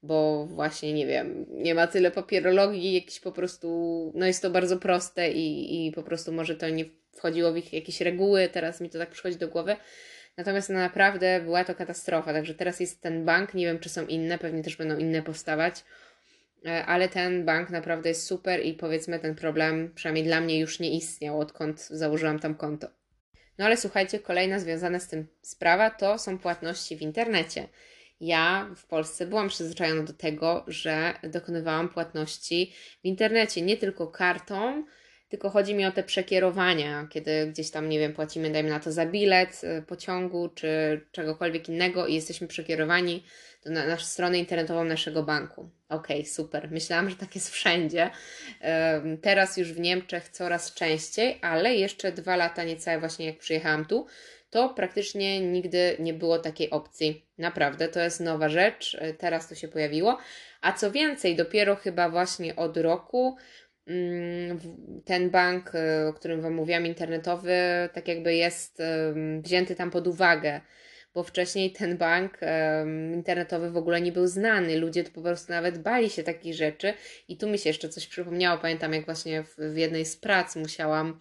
bo 0.04 0.46
właśnie, 0.46 0.94
nie 0.94 1.08
wiem, 1.08 1.46
nie 1.50 1.76
ma 1.76 1.88
tyle 1.88 2.12
papierologii, 2.12 2.94
jakieś 2.94 3.20
po 3.20 3.32
prostu, 3.32 4.12
no 4.16 4.26
jest 4.26 4.42
to 4.42 4.50
bardzo 4.50 4.78
proste 4.78 5.32
i, 5.32 5.88
i 5.88 5.92
po 5.92 6.04
prostu 6.04 6.32
może 6.32 6.56
to 6.56 6.70
nie 6.70 6.86
wchodziło 7.16 7.54
w 7.54 7.58
ich 7.58 7.74
jakieś 7.74 8.02
reguły, 8.02 8.50
teraz 8.50 8.82
mi 8.82 8.90
to 8.90 9.00
tak 9.00 9.10
przychodzi 9.10 9.38
do 9.38 9.48
głowy. 9.48 9.76
Natomiast 10.38 10.70
no 10.70 10.76
naprawdę 10.76 11.42
była 11.42 11.64
to 11.64 11.76
katastrofa, 11.76 12.34
także 12.34 12.54
teraz 12.54 12.80
jest 12.80 13.02
ten 13.02 13.26
bank, 13.26 13.54
nie 13.54 13.66
wiem 13.66 13.80
czy 13.80 13.90
są 13.90 14.06
inne, 14.06 14.38
pewnie 14.38 14.64
też 14.64 14.76
będą 14.76 14.98
inne 14.98 15.22
powstawać, 15.22 15.84
e, 16.66 16.86
ale 16.86 17.10
ten 17.10 17.46
bank 17.46 17.70
naprawdę 17.70 18.10
jest 18.10 18.28
super 18.28 18.66
i 18.66 18.74
powiedzmy 18.74 19.20
ten 19.20 19.36
problem, 19.36 19.92
przynajmniej 19.96 20.26
dla 20.26 20.42
mnie 20.42 20.60
już 20.60 20.80
nie 20.80 20.98
istniał, 20.98 21.40
odkąd 21.40 21.88
założyłam 21.88 22.40
tam 22.40 22.56
konto. 22.56 22.97
No 23.58 23.66
ale 23.66 23.78
słuchajcie, 23.78 24.20
kolejna 24.20 24.60
związana 24.60 25.00
z 25.00 25.08
tym 25.08 25.28
sprawa 25.42 25.90
to 25.90 26.20
są 26.20 26.38
płatności 26.38 26.98
w 26.98 27.02
internecie. 27.02 27.68
Ja 28.20 28.70
w 28.76 28.86
Polsce 28.86 29.26
byłam 29.26 29.50
przyzwyczajona 29.50 30.04
do 30.04 30.14
tego, 30.14 30.64
że 30.68 31.14
dokonywałam 31.24 31.90
płatności 31.90 32.74
w 33.02 33.06
internecie, 33.06 33.62
nie 33.62 33.78
tylko 33.78 34.08
kartą, 34.08 34.86
tylko 35.30 35.50
chodzi 35.50 35.76
mi 35.76 35.86
o 35.86 35.92
te 35.92 36.04
przekierowania, 36.04 37.08
kiedy 37.10 37.48
gdzieś 37.48 37.72
tam, 37.72 37.90
nie 37.90 38.00
wiem, 38.00 38.14
płacimy, 38.14 38.50
dajmy 38.50 38.70
na 38.70 38.80
to 38.80 38.92
za 38.92 39.06
bilet 39.06 39.62
y, 39.64 39.82
pociągu 39.82 40.50
czy 40.50 41.02
czegokolwiek 41.12 41.70
innego 41.70 42.08
i 42.08 42.14
jesteśmy 42.14 42.48
przekierowani 42.48 43.24
na, 43.70 43.86
na 43.86 43.98
stronę 43.98 44.38
internetową 44.38 44.84
naszego 44.84 45.24
banku. 45.24 45.70
Okej, 45.90 46.20
okay, 46.20 46.32
super. 46.32 46.72
Myślałam, 46.72 47.10
że 47.10 47.16
tak 47.16 47.36
jest 47.36 47.50
wszędzie. 47.50 48.10
Teraz 49.22 49.58
już 49.58 49.74
w 49.74 49.80
Niemczech 49.80 50.30
coraz 50.30 50.74
częściej, 50.74 51.40
ale 51.42 51.76
jeszcze 51.76 52.12
dwa 52.12 52.36
lata 52.36 52.64
niecałe 52.64 53.00
właśnie 53.00 53.26
jak 53.26 53.38
przyjechałam 53.38 53.86
tu, 53.86 54.06
to 54.50 54.70
praktycznie 54.70 55.42
nigdy 55.42 55.96
nie 56.00 56.14
było 56.14 56.40
takiej 56.40 56.70
opcji. 56.70 57.26
Naprawdę, 57.38 57.88
to 57.88 58.00
jest 58.00 58.20
nowa 58.20 58.50
rzecz, 58.50 58.94
y, 58.94 59.14
teraz 59.14 59.50
to 59.50 59.56
się 59.56 59.68
pojawiło. 59.68 60.18
A 60.62 60.74
co 60.74 60.92
więcej, 60.92 61.36
dopiero 61.36 61.76
chyba 61.76 62.10
właśnie 62.10 62.56
od 62.56 62.78
roku 62.78 63.36
mm, 63.88 64.60
ten 65.06 65.30
bank, 65.30 65.72
y, 65.76 66.08
o 66.08 66.14
którym 66.14 66.42
Wam 66.42 66.54
mówiłam, 66.54 66.86
internetowy, 66.86 67.56
tak 67.94 68.08
jakby 68.08 68.36
jest 68.36 68.82
wzięty 69.42 69.76
tam 69.76 69.92
pod 69.92 70.08
uwagę 70.08 70.62
bo 71.14 71.24
wcześniej 71.24 71.72
ten 71.72 71.98
bank 71.98 72.38
um, 72.42 73.14
internetowy 73.14 73.72
w 73.72 73.78
ogóle 73.78 74.02
nie 74.02 74.12
był 74.12 74.28
znany. 74.28 74.78
Ludzie 74.78 75.04
to 75.04 75.12
po 75.12 75.22
prostu 75.22 75.52
nawet 75.52 75.78
bali 75.78 76.10
się 76.10 76.24
takich 76.24 76.54
rzeczy. 76.54 76.94
I 77.28 77.38
tu 77.38 77.50
mi 77.50 77.58
się 77.58 77.70
jeszcze 77.70 77.90
coś 77.90 78.08
przypomniało. 78.08 78.58
Pamiętam, 78.58 78.94
jak 78.94 79.06
właśnie 79.06 79.44
w, 79.44 79.56
w 79.56 79.78
jednej 79.78 80.06
z 80.06 80.18
prac 80.18 80.56
musiałam 80.56 81.20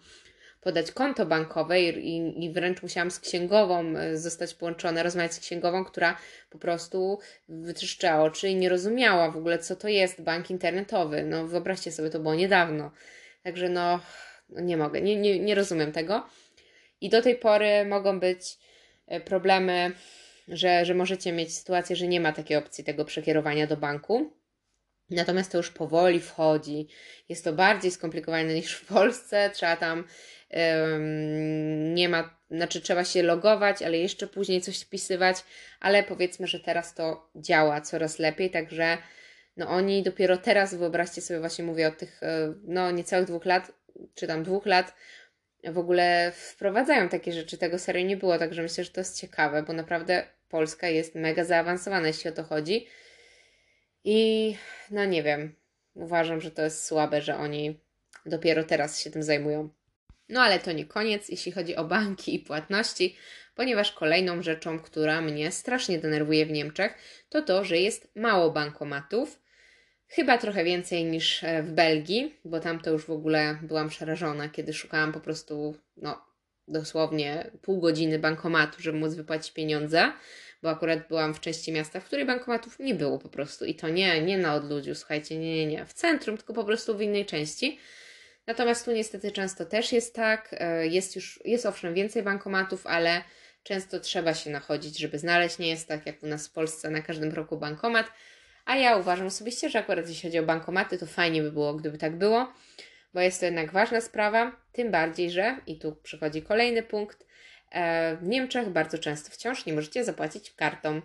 podać 0.61 0.91
konto 0.91 1.25
bankowe 1.25 1.81
i, 1.81 2.45
i 2.45 2.51
wręcz 2.51 2.81
musiałam 2.81 3.11
z 3.11 3.19
księgową 3.19 3.97
e, 3.97 4.17
zostać 4.17 4.53
połączona, 4.53 5.03
rozmawiać 5.03 5.33
z 5.33 5.39
księgową, 5.39 5.85
która 5.85 6.17
po 6.49 6.57
prostu 6.57 7.19
wyczyszczała 7.49 8.23
oczy 8.23 8.49
i 8.49 8.55
nie 8.55 8.69
rozumiała 8.69 9.31
w 9.31 9.37
ogóle, 9.37 9.59
co 9.59 9.75
to 9.75 9.87
jest 9.87 10.21
bank 10.21 10.49
internetowy. 10.49 11.23
No 11.23 11.47
wyobraźcie 11.47 11.91
sobie, 11.91 12.09
to 12.09 12.19
było 12.19 12.35
niedawno. 12.35 12.91
Także 13.43 13.69
no, 13.69 13.99
no 14.49 14.61
nie 14.61 14.77
mogę, 14.77 15.01
nie, 15.01 15.15
nie, 15.15 15.39
nie 15.39 15.55
rozumiem 15.55 15.91
tego. 15.91 16.27
I 17.01 17.09
do 17.09 17.21
tej 17.21 17.35
pory 17.35 17.85
mogą 17.85 18.19
być 18.19 18.57
problemy, 19.25 19.91
że, 20.47 20.85
że 20.85 20.93
możecie 20.93 21.31
mieć 21.31 21.55
sytuację, 21.55 21.95
że 21.95 22.07
nie 22.07 22.21
ma 22.21 22.33
takiej 22.33 22.57
opcji 22.57 22.83
tego 22.83 23.05
przekierowania 23.05 23.67
do 23.67 23.77
banku. 23.77 24.33
Natomiast 25.09 25.51
to 25.51 25.57
już 25.57 25.71
powoli 25.71 26.19
wchodzi. 26.19 26.87
Jest 27.29 27.43
to 27.43 27.53
bardziej 27.53 27.91
skomplikowane 27.91 28.53
niż 28.53 28.73
w 28.73 28.85
Polsce. 28.85 29.49
Trzeba 29.53 29.75
tam 29.75 30.03
nie 31.93 32.09
ma, 32.09 32.37
znaczy 32.51 32.81
trzeba 32.81 33.03
się 33.03 33.23
logować, 33.23 33.81
ale 33.81 33.97
jeszcze 33.97 34.27
później 34.27 34.61
coś 34.61 34.79
wpisywać, 34.79 35.37
ale 35.79 36.03
powiedzmy, 36.03 36.47
że 36.47 36.59
teraz 36.59 36.93
to 36.93 37.29
działa 37.35 37.81
coraz 37.81 38.19
lepiej, 38.19 38.49
także 38.49 38.97
no 39.57 39.69
oni 39.69 40.03
dopiero 40.03 40.37
teraz, 40.37 40.75
wyobraźcie 40.75 41.21
sobie, 41.21 41.39
właśnie 41.39 41.65
mówię 41.65 41.87
o 41.87 41.91
tych 41.91 42.23
e, 42.23 42.53
no 42.63 42.91
niecałych 42.91 43.27
dwóch 43.27 43.45
lat, 43.45 43.71
czy 44.15 44.27
tam 44.27 44.43
dwóch 44.43 44.65
lat 44.65 44.93
w 45.71 45.77
ogóle 45.77 46.31
wprowadzają 46.35 47.09
takie 47.09 47.33
rzeczy. 47.33 47.57
Tego 47.57 47.79
serii 47.79 48.05
nie 48.05 48.17
było, 48.17 48.37
także 48.37 48.61
myślę, 48.61 48.83
że 48.83 48.89
to 48.89 49.01
jest 49.01 49.19
ciekawe, 49.19 49.63
bo 49.63 49.73
naprawdę 49.73 50.23
Polska 50.49 50.87
jest 50.87 51.15
mega 51.15 51.43
zaawansowana, 51.43 52.07
jeśli 52.07 52.29
o 52.29 52.33
to 52.33 52.43
chodzi. 52.43 52.87
I 54.03 54.55
no 54.91 55.05
nie 55.05 55.23
wiem, 55.23 55.55
uważam, 55.93 56.41
że 56.41 56.51
to 56.51 56.61
jest 56.61 56.85
słabe, 56.85 57.21
że 57.21 57.37
oni 57.37 57.79
dopiero 58.25 58.63
teraz 58.63 58.99
się 58.99 59.11
tym 59.11 59.23
zajmują. 59.23 59.69
No 60.29 60.41
ale 60.41 60.59
to 60.59 60.71
nie 60.71 60.85
koniec, 60.85 61.29
jeśli 61.29 61.51
chodzi 61.51 61.75
o 61.75 61.85
banki 61.85 62.35
i 62.35 62.39
płatności, 62.39 63.15
ponieważ 63.55 63.91
kolejną 63.91 64.41
rzeczą, 64.41 64.79
która 64.79 65.21
mnie 65.21 65.51
strasznie 65.51 65.99
denerwuje 65.99 66.45
w 66.45 66.51
Niemczech, 66.51 66.93
to 67.29 67.41
to, 67.41 67.63
że 67.63 67.77
jest 67.77 68.07
mało 68.15 68.51
bankomatów. 68.51 69.39
Chyba 70.07 70.37
trochę 70.37 70.63
więcej 70.63 71.05
niż 71.05 71.43
e, 71.43 71.63
w 71.63 71.71
Belgii, 71.71 72.35
bo 72.45 72.59
tam 72.59 72.79
to 72.79 72.91
już 72.91 73.05
w 73.05 73.09
ogóle 73.11 73.57
byłam 73.61 73.89
przerażona, 73.89 74.49
kiedy 74.49 74.73
szukałam 74.73 75.13
po 75.13 75.19
prostu, 75.19 75.75
no, 75.97 76.25
dosłownie 76.67 77.51
pół 77.61 77.79
godziny 77.79 78.19
bankomatu, 78.19 78.81
żeby 78.81 78.97
móc 78.97 79.13
wypłacić 79.13 79.53
pieniądze, 79.53 80.11
bo 80.63 80.69
akurat 80.69 81.07
byłam 81.07 81.33
w 81.33 81.39
części 81.39 81.71
miasta, 81.71 81.99
w 81.99 82.05
której 82.05 82.25
bankomatów 82.25 82.79
nie 82.79 82.95
było 82.95 83.19
po 83.19 83.29
prostu. 83.29 83.65
I 83.65 83.75
to 83.75 83.89
nie, 83.89 84.21
nie 84.21 84.37
na 84.37 84.55
odludziu, 84.55 84.95
słuchajcie, 84.95 85.37
nie, 85.37 85.55
nie, 85.55 85.65
nie, 85.65 85.85
w 85.85 85.93
centrum, 85.93 86.37
tylko 86.37 86.53
po 86.53 86.63
prostu 86.63 86.97
w 86.97 87.01
innej 87.01 87.25
części. 87.25 87.79
Natomiast 88.47 88.85
tu 88.85 88.91
niestety 88.91 89.31
często 89.31 89.65
też 89.65 89.91
jest 89.91 90.15
tak, 90.15 90.55
e, 90.59 90.87
jest 90.87 91.15
już, 91.15 91.39
jest 91.45 91.65
owszem 91.65 91.93
więcej 91.93 92.23
bankomatów, 92.23 92.87
ale 92.87 93.21
często 93.63 93.99
trzeba 93.99 94.33
się 94.33 94.49
nachodzić, 94.49 94.97
żeby 94.97 95.19
znaleźć. 95.19 95.57
Nie 95.57 95.69
jest 95.69 95.87
tak 95.87 96.05
jak 96.05 96.23
u 96.23 96.27
nas 96.27 96.47
w 96.47 96.51
Polsce 96.51 96.89
na 96.89 97.01
każdym 97.01 97.31
roku 97.31 97.57
bankomat. 97.57 98.05
A 98.67 98.75
ja 98.75 98.97
uważam 98.97 99.27
osobiście, 99.27 99.69
że 99.69 99.79
akurat 99.79 100.09
jeśli 100.09 100.29
chodzi 100.29 100.39
o 100.39 100.43
bankomaty, 100.43 100.97
to 100.97 101.05
fajnie 101.05 101.41
by 101.41 101.51
było, 101.51 101.73
gdyby 101.73 101.97
tak 101.97 102.17
było, 102.17 102.53
bo 103.13 103.21
jest 103.21 103.39
to 103.39 103.45
jednak 103.45 103.71
ważna 103.71 104.01
sprawa. 104.01 104.51
Tym 104.71 104.91
bardziej, 104.91 105.31
że, 105.31 105.57
i 105.67 105.79
tu 105.79 105.95
przychodzi 105.95 106.41
kolejny 106.41 106.83
punkt, 106.83 107.25
e, 107.71 108.17
w 108.17 108.27
Niemczech 108.27 108.69
bardzo 108.69 108.97
często 108.97 109.31
wciąż 109.31 109.65
nie 109.65 109.73
możecie 109.73 110.03
zapłacić 110.03 110.51
kartą. 110.51 111.01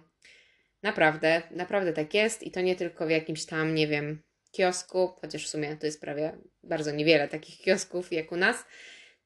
Naprawdę, 0.83 1.42
naprawdę 1.50 1.92
tak 1.92 2.14
jest 2.14 2.42
i 2.42 2.50
to 2.50 2.61
nie 2.61 2.76
tylko 2.76 3.07
w 3.07 3.11
jakimś 3.11 3.47
tam, 3.47 3.75
nie 3.75 3.87
wiem, 3.88 4.23
kiosku, 4.52 5.12
chociaż 5.21 5.47
w 5.47 5.49
sumie 5.49 5.76
to 5.76 5.87
jest 5.87 6.00
prawie 6.00 6.38
bardzo 6.62 6.90
niewiele 6.90 7.28
takich 7.28 7.59
kiosków 7.59 8.12
jak 8.12 8.33
u 8.33 8.37
nas, 8.37 8.64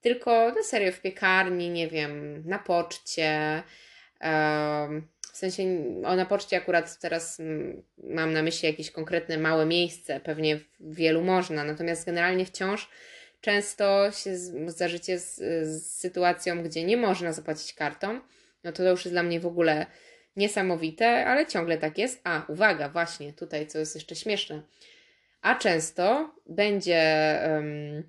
tylko 0.00 0.52
na 0.52 0.62
serio 0.62 0.92
w 0.92 1.00
piekarni, 1.00 1.70
nie 1.70 1.88
wiem, 1.88 2.42
na 2.46 2.58
poczcie. 2.58 3.62
W 5.36 5.38
sensie 5.38 5.62
o 6.04 6.16
na 6.16 6.26
poczcie 6.26 6.56
akurat 6.56 6.98
teraz 6.98 7.42
mam 7.98 8.32
na 8.32 8.42
myśli 8.42 8.68
jakieś 8.68 8.90
konkretne 8.90 9.38
małe 9.38 9.66
miejsce, 9.66 10.20
pewnie 10.20 10.60
wielu 10.80 11.22
można, 11.22 11.64
natomiast 11.64 12.06
generalnie 12.06 12.46
wciąż 12.46 12.88
często 13.40 14.10
się 14.12 14.36
zdarzycie 14.66 15.18
z, 15.18 15.36
z 15.68 15.92
sytuacją, 15.92 16.62
gdzie 16.62 16.84
nie 16.84 16.96
można 16.96 17.32
zapłacić 17.32 17.74
kartą, 17.74 18.20
no 18.64 18.72
to 18.72 18.76
to 18.82 18.90
już 18.90 19.04
jest 19.04 19.14
dla 19.14 19.22
mnie 19.22 19.40
w 19.40 19.46
ogóle 19.46 19.86
niesamowite, 20.36 21.26
ale 21.26 21.46
ciągle 21.46 21.78
tak 21.78 21.98
jest. 21.98 22.20
A, 22.24 22.42
uwaga, 22.48 22.88
właśnie 22.88 23.32
tutaj, 23.32 23.66
co 23.66 23.78
jest 23.78 23.94
jeszcze 23.94 24.16
śmieszne. 24.16 24.62
A 25.42 25.54
często 25.54 26.34
będzie 26.46 27.02
um, 27.50 28.08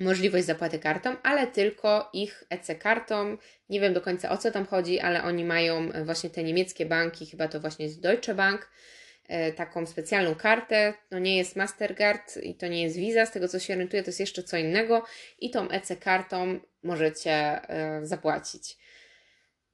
możliwość 0.00 0.44
zapłaty 0.44 0.78
kartą, 0.78 1.16
ale 1.22 1.46
tylko 1.46 2.10
ich 2.12 2.44
EC-kartą. 2.50 3.36
Nie 3.68 3.80
wiem 3.80 3.94
do 3.94 4.00
końca 4.00 4.30
o 4.30 4.36
co 4.36 4.50
tam 4.50 4.66
chodzi, 4.66 5.00
ale 5.00 5.22
oni 5.22 5.44
mają 5.44 5.88
właśnie 6.04 6.30
te 6.30 6.42
niemieckie 6.42 6.86
banki, 6.86 7.26
chyba 7.26 7.48
to 7.48 7.60
właśnie 7.60 7.84
jest 7.84 8.00
Deutsche 8.00 8.34
Bank, 8.34 8.70
e, 9.28 9.52
taką 9.52 9.86
specjalną 9.86 10.34
kartę. 10.34 10.94
To 11.08 11.18
nie 11.18 11.36
jest 11.36 11.56
Mastercard 11.56 12.36
i 12.36 12.54
to 12.54 12.66
nie 12.66 12.82
jest 12.82 12.96
Visa, 12.96 13.26
z 13.26 13.32
tego 13.32 13.48
co 13.48 13.58
się 13.58 13.74
orientuję, 13.74 14.02
to 14.02 14.08
jest 14.08 14.20
jeszcze 14.20 14.42
co 14.42 14.56
innego 14.56 15.04
i 15.38 15.50
tą 15.50 15.68
EC-kartą 15.68 16.60
możecie 16.82 17.32
e, 17.32 18.00
zapłacić. 18.02 18.76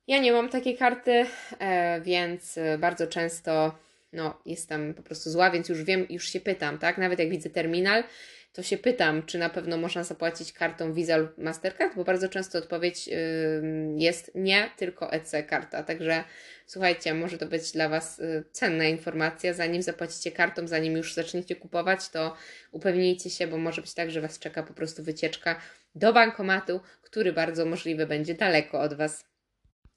Ja 0.06 0.18
nie 0.18 0.32
mam 0.32 0.48
takiej 0.48 0.76
karty, 0.76 1.26
e, 1.58 2.00
więc 2.00 2.58
bardzo 2.78 3.06
często 3.06 3.78
no, 4.12 4.40
jestem 4.46 4.94
po 4.94 5.02
prostu 5.02 5.30
zła, 5.30 5.50
więc 5.50 5.68
już 5.68 5.84
wiem, 5.84 6.06
już 6.10 6.28
się 6.28 6.40
pytam, 6.40 6.78
tak? 6.78 6.98
Nawet 6.98 7.18
jak 7.18 7.30
widzę 7.30 7.50
terminal, 7.50 8.04
to 8.56 8.62
się 8.62 8.78
pytam, 8.78 9.22
czy 9.22 9.38
na 9.38 9.50
pewno 9.50 9.76
można 9.76 10.04
zapłacić 10.04 10.52
kartą 10.52 10.92
Visa 10.92 11.16
lub 11.16 11.38
Mastercard, 11.38 11.96
bo 11.96 12.04
bardzo 12.04 12.28
często 12.28 12.58
odpowiedź 12.58 13.08
jest 13.96 14.30
nie, 14.34 14.70
tylko 14.76 15.12
EC 15.12 15.32
karta. 15.48 15.82
Także 15.82 16.24
słuchajcie, 16.66 17.14
może 17.14 17.38
to 17.38 17.46
być 17.46 17.72
dla 17.72 17.88
Was 17.88 18.18
yy, 18.18 18.44
cenna 18.52 18.84
informacja. 18.84 19.54
Zanim 19.54 19.82
zapłacicie 19.82 20.32
kartą, 20.32 20.68
zanim 20.68 20.96
już 20.96 21.14
zaczniecie 21.14 21.56
kupować, 21.56 22.08
to 22.08 22.36
upewnijcie 22.70 23.30
się, 23.30 23.46
bo 23.46 23.58
może 23.58 23.82
być 23.82 23.94
tak, 23.94 24.10
że 24.10 24.20
Was 24.20 24.38
czeka 24.38 24.62
po 24.62 24.74
prostu 24.74 25.02
wycieczka 25.02 25.60
do 25.94 26.12
bankomatu, 26.12 26.80
który 27.02 27.32
bardzo 27.32 27.66
możliwe 27.66 28.06
będzie 28.06 28.34
daleko 28.34 28.80
od 28.80 28.94
Was. 28.94 29.24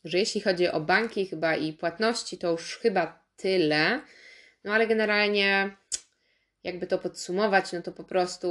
Że 0.03 0.17
jeśli 0.17 0.41
chodzi 0.41 0.67
o 0.67 0.79
banki 0.79 1.25
chyba 1.25 1.55
i 1.55 1.73
płatności, 1.73 2.37
to 2.37 2.51
już 2.51 2.77
chyba 2.77 3.23
tyle. 3.35 4.01
No 4.63 4.73
ale 4.73 4.87
generalnie, 4.87 5.71
jakby 6.63 6.87
to 6.87 6.97
podsumować, 6.97 7.73
no 7.73 7.81
to 7.81 7.91
po 7.91 8.03
prostu 8.03 8.49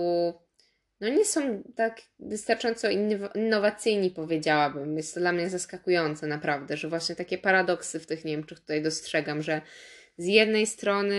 no 1.00 1.08
nie 1.08 1.24
są 1.24 1.62
tak 1.76 2.00
wystarczająco 2.18 2.88
innowacyjni, 3.34 4.10
powiedziałabym. 4.10 4.96
Jest 4.96 5.14
to 5.14 5.20
dla 5.20 5.32
mnie 5.32 5.50
zaskakujące 5.50 6.26
naprawdę, 6.26 6.76
że 6.76 6.88
właśnie 6.88 7.16
takie 7.16 7.38
paradoksy 7.38 8.00
w 8.00 8.06
tych 8.06 8.24
Niemczech 8.24 8.60
tutaj 8.60 8.82
dostrzegam, 8.82 9.42
że 9.42 9.60
z 10.16 10.26
jednej 10.26 10.66
strony 10.66 11.16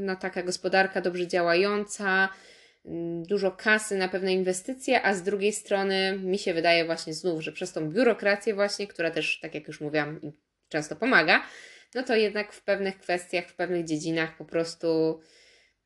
no 0.00 0.16
taka 0.16 0.42
gospodarka 0.42 1.00
dobrze 1.00 1.26
działająca, 1.26 2.28
mm, 2.84 3.22
dużo 3.22 3.50
kasy 3.50 3.96
na 3.96 4.08
pewne 4.08 4.32
inwestycje, 4.32 5.02
a 5.02 5.14
z 5.14 5.22
drugiej 5.22 5.52
strony 5.52 6.18
mi 6.18 6.38
się 6.38 6.54
wydaje 6.54 6.84
właśnie 6.84 7.14
znów, 7.14 7.42
że 7.42 7.52
przez 7.52 7.72
tą 7.72 7.90
biurokrację 7.90 8.54
właśnie, 8.54 8.86
która 8.86 9.10
też, 9.10 9.40
tak 9.40 9.54
jak 9.54 9.68
już 9.68 9.80
mówiłam, 9.80 10.20
często 10.68 10.96
pomaga, 10.96 11.42
no 11.94 12.02
to 12.02 12.16
jednak 12.16 12.52
w 12.52 12.64
pewnych 12.64 12.98
kwestiach, 12.98 13.48
w 13.48 13.54
pewnych 13.54 13.84
dziedzinach 13.84 14.36
po 14.36 14.44
prostu 14.44 15.20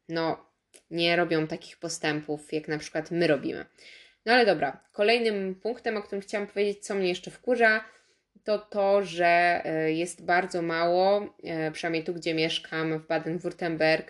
no, 0.09 0.47
nie 0.91 1.17
robią 1.17 1.47
takich 1.47 1.77
postępów, 1.77 2.53
jak 2.53 2.69
na 2.69 2.79
przykład 2.79 3.11
my 3.11 3.27
robimy. 3.27 3.67
No 4.27 4.33
ale 4.33 4.47
dobra, 4.47 4.81
kolejnym 4.93 5.55
punktem, 5.55 5.97
o 5.97 6.03
którym 6.03 6.23
chciałam 6.23 6.47
powiedzieć, 6.47 6.87
co 6.87 6.95
mnie 6.95 7.09
jeszcze 7.09 7.31
wkurza, 7.31 7.85
to 8.45 8.59
to, 8.59 9.03
że 9.03 9.61
e, 9.65 9.93
jest 9.93 10.25
bardzo 10.25 10.63
mało, 10.63 11.37
e, 11.45 11.71
przynajmniej 11.71 12.05
tu, 12.05 12.15
gdzie 12.15 12.35
mieszkam, 12.35 12.99
w 12.99 13.07
Baden-Württemberg, 13.07 14.03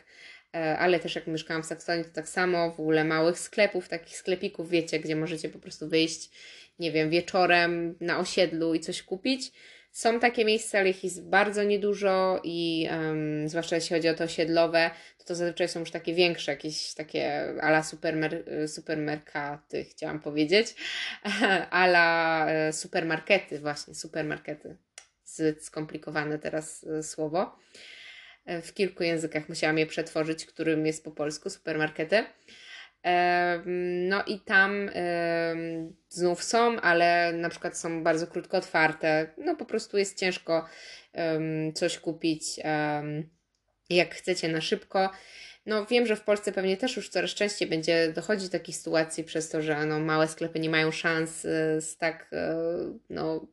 e, 0.54 0.78
ale 0.78 1.00
też 1.00 1.14
jak 1.14 1.26
mieszkałam 1.26 1.62
w 1.62 1.66
Saksonii, 1.66 2.04
to 2.04 2.10
tak 2.10 2.28
samo, 2.28 2.70
w 2.70 2.80
ogóle 2.80 3.04
małych 3.04 3.38
sklepów, 3.38 3.88
takich 3.88 4.16
sklepików, 4.16 4.70
wiecie, 4.70 5.00
gdzie 5.00 5.16
możecie 5.16 5.48
po 5.48 5.58
prostu 5.58 5.88
wyjść, 5.88 6.30
nie 6.78 6.92
wiem, 6.92 7.10
wieczorem 7.10 7.96
na 8.00 8.18
osiedlu 8.18 8.74
i 8.74 8.80
coś 8.80 9.02
kupić. 9.02 9.52
Są 9.96 10.20
takie 10.20 10.44
miejsca, 10.44 10.78
ale 10.78 10.90
ich 10.90 11.04
jest 11.04 11.28
bardzo 11.28 11.62
niedużo 11.62 12.40
i 12.44 12.88
um, 12.90 13.48
zwłaszcza 13.48 13.76
jeśli 13.76 13.96
chodzi 13.96 14.08
o 14.08 14.14
to 14.14 14.24
osiedlowe, 14.24 14.90
to 15.18 15.24
to 15.24 15.34
zazwyczaj 15.34 15.68
są 15.68 15.80
już 15.80 15.90
takie 15.90 16.14
większe, 16.14 16.52
jakieś 16.52 16.94
takie 16.94 17.54
ala 17.60 17.82
supermer, 17.82 18.44
supermerkaty, 18.66 19.84
chciałam 19.84 20.20
powiedzieć, 20.20 20.74
ala 21.70 22.46
e, 22.50 22.72
supermarkety, 22.72 23.58
właśnie, 23.58 23.94
supermarkety. 23.94 24.76
Zbyt 25.24 25.64
skomplikowane 25.64 26.38
teraz 26.38 26.84
e, 26.84 27.02
słowo. 27.02 27.58
E, 28.46 28.62
w 28.62 28.74
kilku 28.74 29.02
językach 29.02 29.48
musiałam 29.48 29.78
je 29.78 29.86
przetworzyć, 29.86 30.46
którym 30.46 30.86
jest 30.86 31.04
po 31.04 31.10
polsku 31.10 31.50
supermarkety. 31.50 32.24
No 34.08 34.24
i 34.24 34.40
tam 34.40 34.90
znów 36.08 36.42
są, 36.44 36.80
ale 36.80 37.32
na 37.32 37.48
przykład 37.48 37.78
są 37.78 38.02
bardzo 38.02 38.26
krótko 38.26 38.56
otwarte. 38.56 39.26
No 39.38 39.56
po 39.56 39.64
prostu 39.64 39.98
jest 39.98 40.18
ciężko 40.18 40.66
coś 41.74 41.98
kupić 41.98 42.60
jak 43.90 44.14
chcecie 44.14 44.48
na 44.48 44.60
szybko. 44.60 45.10
No 45.66 45.86
wiem, 45.86 46.06
że 46.06 46.16
w 46.16 46.22
Polsce 46.22 46.52
pewnie 46.52 46.76
też 46.76 46.96
już 46.96 47.08
coraz 47.08 47.30
częściej 47.30 47.68
będzie 47.68 48.12
dochodzić 48.12 48.48
do 48.48 48.58
takich 48.58 48.76
sytuacji 48.76 49.24
przez 49.24 49.48
to, 49.48 49.62
że 49.62 49.86
no, 49.86 50.00
małe 50.00 50.28
sklepy 50.28 50.60
nie 50.60 50.70
mają 50.70 50.90
szans 50.90 51.44
y, 51.44 51.80
z 51.80 51.96
tak 51.96 52.30
y, 52.32 52.36
no, 53.10 53.46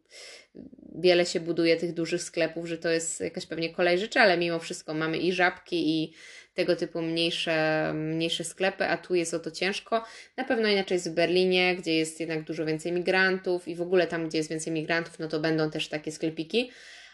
wiele 0.95 1.25
się 1.25 1.39
buduje 1.39 1.77
tych 1.77 1.93
dużych 1.93 2.23
sklepów, 2.23 2.67
że 2.67 2.77
to 2.77 2.89
jest 2.89 3.19
jakaś 3.21 3.45
pewnie 3.45 3.69
kolej 3.69 3.99
rzeczy, 3.99 4.19
ale 4.19 4.37
mimo 4.37 4.59
wszystko 4.59 4.93
mamy 4.93 5.17
i 5.17 5.33
żabki 5.33 6.03
i 6.03 6.13
tego 6.53 6.75
typu 6.75 7.01
mniejsze, 7.01 7.91
mniejsze 7.95 8.43
sklepy, 8.43 8.85
a 8.85 8.97
tu 8.97 9.15
jest 9.15 9.33
o 9.33 9.39
to 9.39 9.51
ciężko. 9.51 10.03
Na 10.37 10.43
pewno 10.43 10.67
inaczej 10.67 10.95
jest 10.95 11.09
w 11.09 11.13
Berlinie, 11.13 11.75
gdzie 11.75 11.95
jest 11.95 12.19
jednak 12.19 12.43
dużo 12.43 12.65
więcej 12.65 12.91
migrantów 12.91 13.67
i 13.67 13.75
w 13.75 13.81
ogóle 13.81 14.07
tam, 14.07 14.27
gdzie 14.27 14.37
jest 14.37 14.49
więcej 14.49 14.73
migrantów, 14.73 15.19
no 15.19 15.27
to 15.27 15.39
będą 15.39 15.71
też 15.71 15.87
takie 15.87 16.11
sklepiki, 16.11 16.71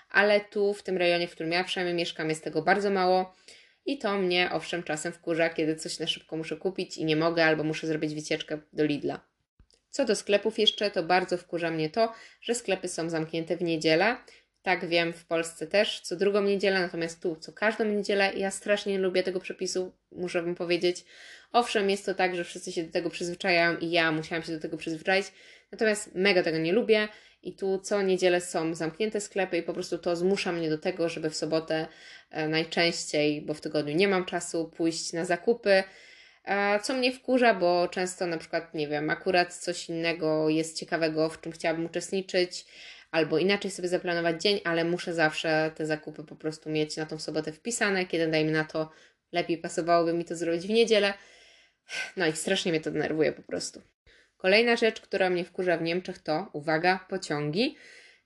ale 0.09 0.39
tu 0.39 0.73
w 0.73 0.83
tym 0.83 0.97
rejonie, 0.97 1.27
w 1.27 1.31
którym 1.31 1.51
ja 1.51 1.63
przynajmniej 1.63 1.95
mieszkam, 1.95 2.29
jest 2.29 2.43
tego 2.43 2.61
bardzo 2.61 2.89
mało. 2.89 3.35
I 3.85 3.97
to 3.97 4.17
mnie 4.17 4.49
owszem 4.51 4.83
czasem 4.83 5.13
wkurza, 5.13 5.49
kiedy 5.49 5.75
coś 5.75 5.99
na 5.99 6.07
szybko 6.07 6.37
muszę 6.37 6.57
kupić 6.57 6.97
i 6.97 7.05
nie 7.05 7.15
mogę, 7.15 7.45
albo 7.45 7.63
muszę 7.63 7.87
zrobić 7.87 8.15
wycieczkę 8.15 8.57
do 8.73 8.85
Lidla. 8.85 9.19
Co 9.89 10.05
do 10.05 10.15
sklepów 10.15 10.59
jeszcze, 10.59 10.91
to 10.91 11.03
bardzo 11.03 11.37
wkurza 11.37 11.71
mnie 11.71 11.89
to, 11.89 12.13
że 12.41 12.55
sklepy 12.55 12.87
są 12.87 13.09
zamknięte 13.09 13.57
w 13.57 13.61
niedzielę 13.61 14.17
Tak 14.63 14.87
wiem, 14.87 15.13
w 15.13 15.25
Polsce 15.25 15.67
też 15.67 16.01
co 16.01 16.15
drugą 16.15 16.41
niedzielę, 16.41 16.79
natomiast 16.79 17.21
tu 17.21 17.35
co 17.35 17.53
każdą 17.53 17.85
niedzielę. 17.85 18.33
Ja 18.33 18.51
strasznie 18.51 18.93
nie 18.93 18.99
lubię 18.99 19.23
tego 19.23 19.39
przepisu, 19.39 19.91
muszę 20.11 20.41
Wam 20.41 20.55
powiedzieć. 20.55 21.05
Owszem, 21.51 21.89
jest 21.89 22.05
to 22.05 22.13
tak, 22.13 22.35
że 22.35 22.43
wszyscy 22.43 22.71
się 22.71 22.83
do 22.83 22.91
tego 22.91 23.09
przyzwyczajają 23.09 23.77
i 23.77 23.91
ja 23.91 24.11
musiałam 24.11 24.43
się 24.43 24.51
do 24.51 24.59
tego 24.59 24.77
przyzwyczaić, 24.77 25.27
natomiast 25.71 26.15
mega 26.15 26.43
tego 26.43 26.57
nie 26.57 26.73
lubię 26.73 27.07
i 27.43 27.53
tu 27.53 27.79
co 27.79 28.01
niedzielę 28.01 28.41
są 28.41 28.75
zamknięte 28.75 29.21
sklepy 29.21 29.57
i 29.57 29.63
po 29.63 29.73
prostu 29.73 29.97
to 29.97 30.15
zmusza 30.15 30.51
mnie 30.51 30.69
do 30.69 30.77
tego, 30.77 31.09
żeby 31.09 31.29
w 31.29 31.35
sobotę 31.35 31.87
e, 32.31 32.47
najczęściej, 32.47 33.41
bo 33.41 33.53
w 33.53 33.61
tygodniu 33.61 33.95
nie 33.95 34.07
mam 34.07 34.25
czasu, 34.25 34.71
pójść 34.77 35.13
na 35.13 35.25
zakupy. 35.25 35.83
E, 36.45 36.79
co 36.79 36.93
mnie 36.93 37.11
wkurza, 37.11 37.53
bo 37.53 37.87
często 37.87 38.27
na 38.27 38.37
przykład, 38.37 38.73
nie 38.73 38.87
wiem, 38.87 39.09
akurat 39.09 39.53
coś 39.53 39.89
innego 39.89 40.49
jest 40.49 40.79
ciekawego, 40.79 41.29
w 41.29 41.41
czym 41.41 41.51
chciałabym 41.51 41.85
uczestniczyć, 41.85 42.65
albo 43.11 43.37
inaczej 43.37 43.71
sobie 43.71 43.87
zaplanować 43.87 44.41
dzień, 44.41 44.59
ale 44.63 44.83
muszę 44.83 45.13
zawsze 45.13 45.71
te 45.75 45.85
zakupy 45.85 46.23
po 46.23 46.35
prostu 46.35 46.69
mieć 46.69 46.97
na 46.97 47.05
tą 47.05 47.19
sobotę 47.19 47.51
wpisane, 47.51 48.05
kiedy 48.05 48.27
dajmy 48.27 48.51
na 48.51 48.63
to, 48.63 48.91
lepiej 49.31 49.57
pasowałoby 49.57 50.13
mi 50.13 50.25
to 50.25 50.35
zrobić 50.35 50.67
w 50.67 50.69
niedzielę. 50.69 51.13
No 52.17 52.27
i 52.27 52.31
strasznie 52.33 52.71
mnie 52.71 52.81
to 52.81 52.91
denerwuje 52.91 53.31
po 53.31 53.41
prostu. 53.41 53.81
Kolejna 54.37 54.75
rzecz, 54.75 55.01
która 55.01 55.29
mnie 55.29 55.45
wkurza 55.45 55.77
w 55.77 55.81
Niemczech 55.81 56.19
to, 56.19 56.49
uwaga, 56.53 57.05
pociągi. 57.09 57.77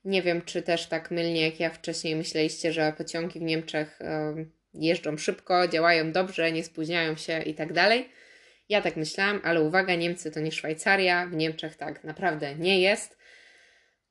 Nie 0.06 0.22
wiem, 0.22 0.42
czy 0.42 0.62
też 0.62 0.86
tak 0.86 1.12
mylnie 1.12 1.46
jak 1.46 1.60
ja 1.60 1.70
wcześniej 1.70 2.16
myśleliście, 2.16 2.74
że 2.74 2.94
pociągi 2.98 3.40
w 3.40 3.42
Niemczech 3.42 4.00
jeżdżą 4.74 5.18
szybko, 5.18 5.68
działają 5.68 6.12
dobrze, 6.12 6.52
nie 6.52 6.64
spóźniają 6.64 7.16
się 7.16 7.42
i 7.42 7.54
tak 7.54 7.74
dalej. 7.74 8.10
Ja 8.70 8.82
tak 8.82 8.96
myślałam, 8.96 9.42
ale 9.44 9.62
uwaga, 9.62 9.96
Niemcy 9.96 10.32
to 10.32 10.40
nie 10.40 10.52
Szwajcaria, 10.52 11.26
w 11.26 11.36
Niemczech 11.36 11.76
tak 11.76 12.04
naprawdę 12.04 12.56
nie 12.56 12.82
jest. 12.82 13.18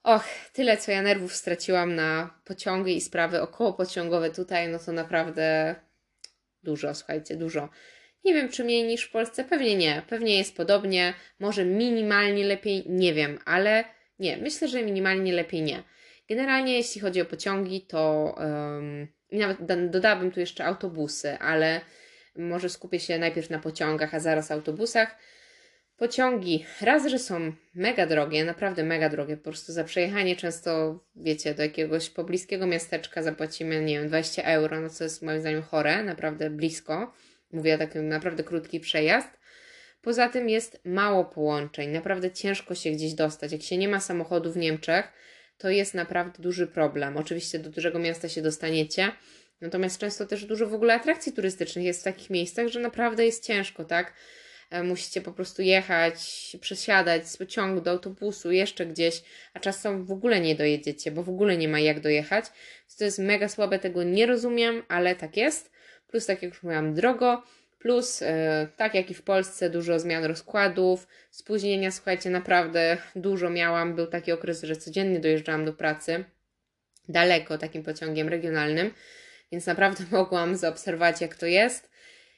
Och, 0.03 0.25
tyle 0.53 0.77
co 0.77 0.91
ja 0.93 1.03
nerwów 1.03 1.35
straciłam 1.35 1.95
na 1.95 2.41
pociągi 2.45 2.97
i 2.97 3.01
sprawy 3.01 3.43
okołopociągowe 3.43 4.31
tutaj, 4.31 4.69
no 4.69 4.79
to 4.79 4.93
naprawdę 4.93 5.75
dużo, 6.63 6.95
słuchajcie, 6.95 7.37
dużo. 7.37 7.69
Nie 8.25 8.35
wiem, 8.35 8.49
czy 8.49 8.65
mniej 8.65 8.85
niż 8.85 9.05
w 9.05 9.11
Polsce, 9.11 9.45
pewnie 9.45 9.77
nie, 9.77 10.03
pewnie 10.09 10.39
jest 10.39 10.57
podobnie, 10.57 11.15
może 11.41 11.65
minimalnie 11.65 12.45
lepiej, 12.45 12.85
nie 12.87 13.15
wiem, 13.15 13.39
ale 13.45 13.85
nie, 14.19 14.37
myślę, 14.37 14.69
że 14.69 14.83
minimalnie 14.83 15.33
lepiej 15.33 15.63
nie. 15.63 15.83
Generalnie 16.29 16.77
jeśli 16.77 17.01
chodzi 17.01 17.21
o 17.21 17.25
pociągi, 17.25 17.81
to 17.81 18.35
um, 18.39 19.09
nawet 19.33 19.91
dodałabym 19.91 20.31
tu 20.31 20.41
jeszcze 20.41 20.65
autobusy, 20.65 21.39
ale 21.39 21.81
może 22.37 22.69
skupię 22.69 23.01
się 23.01 23.19
najpierw 23.19 23.51
na 23.51 23.59
pociągach, 23.59 24.15
a 24.15 24.21
zaraz 24.21 24.51
autobusach. 24.51 25.17
Pociągi, 26.03 26.65
raz, 26.81 27.07
że 27.07 27.19
są 27.19 27.53
mega 27.75 28.07
drogie, 28.07 28.45
naprawdę 28.45 28.83
mega 28.85 29.09
drogie, 29.09 29.37
po 29.37 29.43
prostu 29.43 29.73
za 29.73 29.85
przejechanie 29.85 30.37
często, 30.37 31.01
wiecie, 31.17 31.55
do 31.55 31.63
jakiegoś 31.63 32.11
pobliskiego 32.11 32.67
miasteczka 32.67 33.23
zapłacimy, 33.23 33.85
nie 33.85 33.99
wiem, 33.99 34.09
20 34.09 34.43
euro, 34.43 34.81
no 34.81 34.91
co 34.91 35.05
jest 35.05 35.23
moim 35.23 35.41
zdaniem 35.41 35.63
chore, 35.63 36.03
naprawdę 36.03 36.51
blisko. 36.51 37.15
Mówię 37.53 37.75
o 37.75 37.79
takim 37.79 38.09
naprawdę 38.09 38.45
krótki 38.45 38.81
przejazd. 38.81 39.29
Poza 40.01 40.29
tym 40.29 40.49
jest 40.49 40.81
mało 40.85 41.25
połączeń, 41.25 41.91
naprawdę 41.91 42.31
ciężko 42.31 42.75
się 42.75 42.91
gdzieś 42.91 43.15
dostać. 43.15 43.53
Jak 43.53 43.63
się 43.63 43.79
nie 43.79 43.89
ma 43.89 44.01
samochodu 44.01 44.53
w 44.53 44.57
Niemczech, 44.57 45.13
to 45.59 45.71
jest 45.71 45.95
naprawdę 45.95 46.43
duży 46.43 46.67
problem. 46.67 47.17
Oczywiście 47.17 47.59
do 47.59 47.71
dużego 47.71 47.99
miasta 47.99 48.29
się 48.29 48.43
dostaniecie, 48.43 49.13
natomiast 49.61 50.01
często 50.01 50.27
też 50.27 50.45
dużo 50.45 50.67
w 50.67 50.75
ogóle 50.75 50.95
atrakcji 50.95 51.33
turystycznych 51.33 51.85
jest 51.85 52.01
w 52.01 52.05
takich 52.05 52.31
miejscach, 52.31 52.69
że 52.69 52.81
naprawdę 52.81 53.27
jest 53.27 53.47
ciężko, 53.47 53.85
tak? 53.85 54.13
E, 54.73 54.83
musicie 54.83 55.21
po 55.21 55.33
prostu 55.33 55.63
jechać, 55.63 56.17
przesiadać 56.61 57.29
z 57.29 57.37
pociągu 57.37 57.81
do 57.81 57.91
autobusu, 57.91 58.53
jeszcze 58.53 58.87
gdzieś, 58.87 59.23
a 59.55 59.61
czasem 59.61 60.05
w 60.05 60.13
ogóle 60.13 60.41
nie 60.41 60.55
dojedziecie, 60.55 61.11
bo 61.11 61.23
w 61.23 61.29
ogóle 61.29 61.57
nie 61.57 61.69
ma 61.69 61.81
jak 61.81 62.01
dojechać. 62.01 62.45
To 62.99 63.05
jest 63.05 63.19
mega 63.19 63.49
słabe, 63.49 63.79
tego 63.79 64.03
nie 64.03 64.27
rozumiem, 64.27 64.83
ale 64.89 65.17
tak 65.17 65.37
jest. 65.37 65.71
Plus, 66.09 66.27
tak 66.27 66.43
jak 66.43 66.53
już 66.53 66.63
mówiłam, 66.63 66.95
drogo. 66.95 67.43
Plus, 67.79 68.21
yy, 68.21 68.27
tak 68.77 68.95
jak 68.95 69.11
i 69.11 69.15
w 69.15 69.23
Polsce, 69.23 69.71
dużo 69.71 69.99
zmian 69.99 70.25
rozkładów, 70.25 71.09
spóźnienia, 71.31 71.91
słuchajcie, 71.91 72.31
naprawdę 72.31 72.97
dużo 73.17 73.51
miałam. 73.51 73.95
Był 73.95 74.07
taki 74.07 74.33
okres, 74.33 74.63
że 74.63 74.77
codziennie 74.77 75.21
dojeżdżałam 75.21 75.65
do 75.65 75.73
pracy 75.73 76.25
daleko 77.09 77.59
takim 77.59 77.83
pociągiem 77.83 78.29
regionalnym, 78.29 78.91
więc 79.53 79.67
naprawdę 79.67 80.05
mogłam 80.19 80.57
zaobserwować, 80.57 81.21
jak 81.21 81.37
to 81.37 81.47
jest 81.47 81.92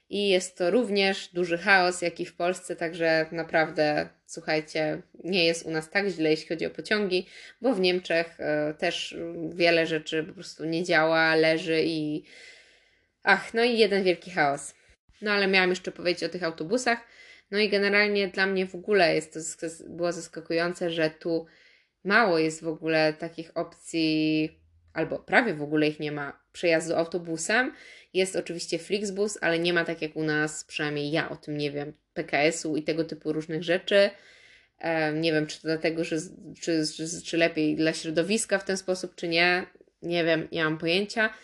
i 0.09 0.29
jest 0.29 0.59
to 0.59 0.71
również 0.71 1.29
duży 1.29 1.59
chaos, 1.59 2.03
jak 2.03 2.21
i 2.21 2.27
w 2.27 2.37
Polsce, 2.37 2.77
także 2.77 3.27
naprawdę, 3.33 4.09
słuchajcie, 4.27 5.03
nie 5.25 5.45
jest 5.45 5.67
u 5.67 5.71
nas 5.71 5.91
tak 5.91 6.09
źle, 6.09 6.31
jeśli 6.31 6.49
chodzi 6.49 6.67
o 6.67 6.71
pociągi, 6.71 7.27
bo 7.61 7.75
w 7.75 7.81
Niemczech 7.81 8.41
e, 8.41 8.75
też 8.79 9.17
wiele 9.55 9.87
rzeczy 9.87 10.25
po 10.25 10.33
prostu 10.33 10.65
nie 10.65 10.85
działa, 10.85 11.35
leży 11.35 11.83
i 11.85 12.25
ach, 13.23 13.55
no 13.55 13.65
i 13.65 13.79
jeden 13.79 14.05
wielki 14.05 14.31
chaos. 14.31 14.75
No 15.23 15.33
ale 15.33 15.47
miałam 15.47 15.71
jeszcze 15.71 15.93
powiedzieć 15.93 16.25
o 16.25 16.29
tych 16.29 16.43
autobusach. 16.43 16.99
No 17.51 17.59
i 17.59 17.69
generalnie 17.69 18.29
dla 18.29 18.47
mnie 18.47 18.67
w 18.67 18.75
ogóle 18.75 19.15
jest 19.15 19.61
to 19.61 19.67
było 19.89 20.13
zaskakujące, 20.13 20.91
że 20.91 21.11
tu 21.11 21.47
mało 22.05 22.39
jest 22.39 22.63
w 22.63 22.69
ogóle 22.69 23.13
takich 23.13 23.51
opcji, 23.55 24.64
albo 24.95 25.19
prawie 25.19 25.55
w 25.55 25.63
ogóle 25.63 25.89
ich 25.89 26.01
nie 26.01 26.13
ma, 26.13 26.41
przejazdu 26.53 26.97
autobusem. 26.97 27.73
Jest 28.15 28.37
oczywiście 28.37 28.79
Flixbus, 28.79 29.39
ale 29.41 29.59
nie 29.59 29.73
ma 29.73 29.85
tak 29.85 30.03
jak 30.03 30.17
u 30.17 30.23
nas, 30.23 30.65
przynajmniej 30.65 31.11
ja 31.11 31.31
o 31.31 31.37
tym 31.37 31.59
nie 31.59 31.71
wiem, 31.71 31.93
PKS-u 32.15 32.77
i 32.77 32.83
tego 32.83 33.05
typu 33.05 33.33
różnych 33.33 33.63
rzeczy. 33.63 34.11
nie 35.15 35.33
wiem, 35.33 35.47
czy 35.47 35.57
to 35.57 35.69
dlatego, 35.69 36.05
że, 36.05 36.17
czy, 36.61 36.83
czy, 36.97 37.23
czy 37.25 37.37
lepiej 37.37 37.77
dla 37.77 37.93
środowiska 37.93 38.59
w 38.59 38.65
ten 38.65 38.77
sposób, 38.77 39.15
czy 39.15 39.29
nie. 39.29 39.67
Nie 40.03 40.25
wiem, 40.25 40.49
nie 40.53 40.65
mam 40.65 40.79
pojęcia. 40.79 41.35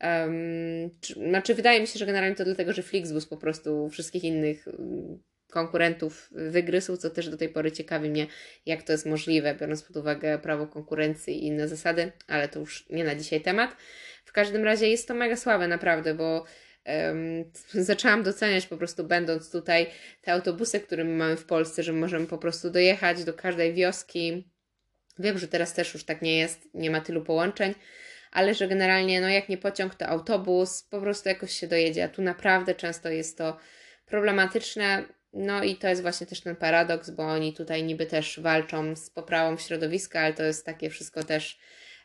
Um, 0.00 0.90
czy, 1.00 1.14
znaczy, 1.14 1.54
wydaje 1.54 1.80
mi 1.80 1.86
się, 1.86 1.98
że 1.98 2.06
generalnie 2.06 2.36
to 2.36 2.44
dlatego, 2.44 2.72
że 2.72 2.82
Flixbus 2.82 3.26
po 3.26 3.36
prostu 3.36 3.88
wszystkich 3.88 4.24
innych 4.24 4.68
mm, 4.68 5.22
konkurentów 5.50 6.28
wygryzł, 6.32 6.96
co 6.96 7.10
też 7.10 7.28
do 7.28 7.36
tej 7.36 7.48
pory 7.48 7.72
ciekawi 7.72 8.10
mnie, 8.10 8.26
jak 8.66 8.82
to 8.82 8.92
jest 8.92 9.06
możliwe, 9.06 9.54
biorąc 9.54 9.82
pod 9.82 9.96
uwagę 9.96 10.38
prawo 10.38 10.66
konkurencji 10.66 11.44
i 11.44 11.46
inne 11.46 11.68
zasady, 11.68 12.12
ale 12.26 12.48
to 12.48 12.60
już 12.60 12.88
nie 12.90 13.04
na 13.04 13.14
dzisiaj 13.14 13.40
temat. 13.40 13.76
W 14.24 14.32
każdym 14.32 14.64
razie 14.64 14.88
jest 14.88 15.08
to 15.08 15.14
mega 15.14 15.36
słabe, 15.36 15.68
naprawdę, 15.68 16.14
bo 16.14 16.44
zaczęłam 17.74 18.22
doceniać 18.22 18.66
po 18.66 18.76
prostu, 18.76 19.04
będąc 19.04 19.50
tutaj, 19.50 19.86
te 20.22 20.32
autobusy, 20.32 20.80
które 20.80 21.04
my 21.04 21.16
mamy 21.16 21.36
w 21.36 21.44
Polsce, 21.44 21.82
że 21.82 21.92
możemy 21.92 22.26
po 22.26 22.38
prostu 22.38 22.70
dojechać 22.70 23.24
do 23.24 23.34
każdej 23.34 23.74
wioski. 23.74 24.50
Wiem, 25.18 25.38
że 25.38 25.48
teraz 25.48 25.74
też 25.74 25.94
już 25.94 26.04
tak 26.04 26.22
nie 26.22 26.38
jest, 26.38 26.68
nie 26.74 26.90
ma 26.90 27.00
tylu 27.00 27.24
połączeń, 27.24 27.74
ale 28.30 28.54
że 28.54 28.68
generalnie, 28.68 29.20
no 29.20 29.28
jak 29.28 29.48
nie 29.48 29.58
pociąg, 29.58 29.94
to 29.94 30.06
autobus, 30.06 30.82
po 30.82 31.00
prostu 31.00 31.28
jakoś 31.28 31.52
się 31.52 31.66
dojedzie, 31.66 32.04
a 32.04 32.08
tu 32.08 32.22
naprawdę 32.22 32.74
często 32.74 33.08
jest 33.08 33.38
to 33.38 33.56
problematyczne. 34.06 35.04
No 35.32 35.64
i 35.64 35.76
to 35.76 35.88
jest 35.88 36.02
właśnie 36.02 36.26
też 36.26 36.40
ten 36.40 36.56
paradoks, 36.56 37.10
bo 37.10 37.22
oni 37.22 37.52
tutaj 37.52 37.84
niby 37.84 38.06
też 38.06 38.40
walczą 38.40 38.96
z 38.96 39.10
poprawą 39.10 39.56
środowiska, 39.56 40.20
ale 40.20 40.34
to 40.34 40.42
jest 40.42 40.66
takie 40.66 40.90
wszystko 40.90 41.24
też, 41.24 41.58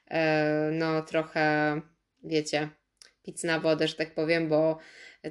e, 0.07 0.69
no 0.73 1.01
trochę 1.01 1.81
wiecie, 2.23 2.69
pic 3.23 3.43
na 3.43 3.59
wodę, 3.59 3.87
że 3.87 3.95
tak 3.95 4.13
powiem, 4.13 4.49
bo 4.49 4.77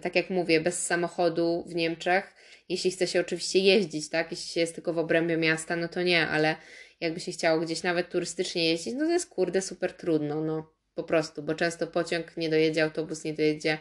tak 0.03 0.17
jak 0.17 0.31
mówię, 0.31 0.61
bez 0.61 0.87
samochodu 0.87 1.65
w 1.67 1.75
Niemczech, 1.75 2.35
jeśli 2.69 2.91
chce 2.91 3.07
się 3.07 3.21
oczywiście 3.21 3.59
jeździć, 3.59 4.09
tak, 4.09 4.31
jeśli 4.31 4.49
się 4.49 4.61
jest 4.61 4.75
tylko 4.75 4.93
w 4.93 4.99
obrębie 4.99 5.37
miasta, 5.37 5.77
no 5.77 5.89
to 5.89 6.03
nie, 6.03 6.29
ale 6.29 6.57
jakby 7.01 7.21
się 7.21 7.33
chciało 7.33 7.61
gdzieś 7.61 7.83
nawet 7.83 8.11
turystycznie 8.11 8.65
jeździć, 8.71 8.95
no 8.95 9.05
to 9.05 9.13
jest 9.13 9.31
kurde 9.31 9.63
super 9.63 9.93
trudno, 9.93 10.41
no 10.41 10.73
po 10.95 11.05
prostu, 11.05 11.43
bo 11.43 11.55
często 11.55 11.87
pociąg 11.87 12.37
nie 12.37 12.49
dojedzie, 12.49 12.85
autobus 12.85 13.25
nie 13.25 13.35
dojedzie, 13.35 13.79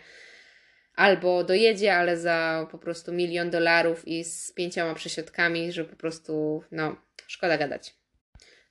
albo 0.96 1.44
dojedzie, 1.44 1.96
ale 1.96 2.18
za 2.18 2.68
po 2.72 2.78
prostu 2.78 3.14
milion 3.14 3.50
dolarów 3.50 4.08
i 4.08 4.24
z 4.24 4.52
pięcioma 4.52 4.94
przesiadkami, 4.94 5.72
że 5.72 5.86
po 5.86 5.96
prostu, 5.96 6.64
no, 6.72 6.96
szkoda 7.28 7.58
gadać. 7.58 7.96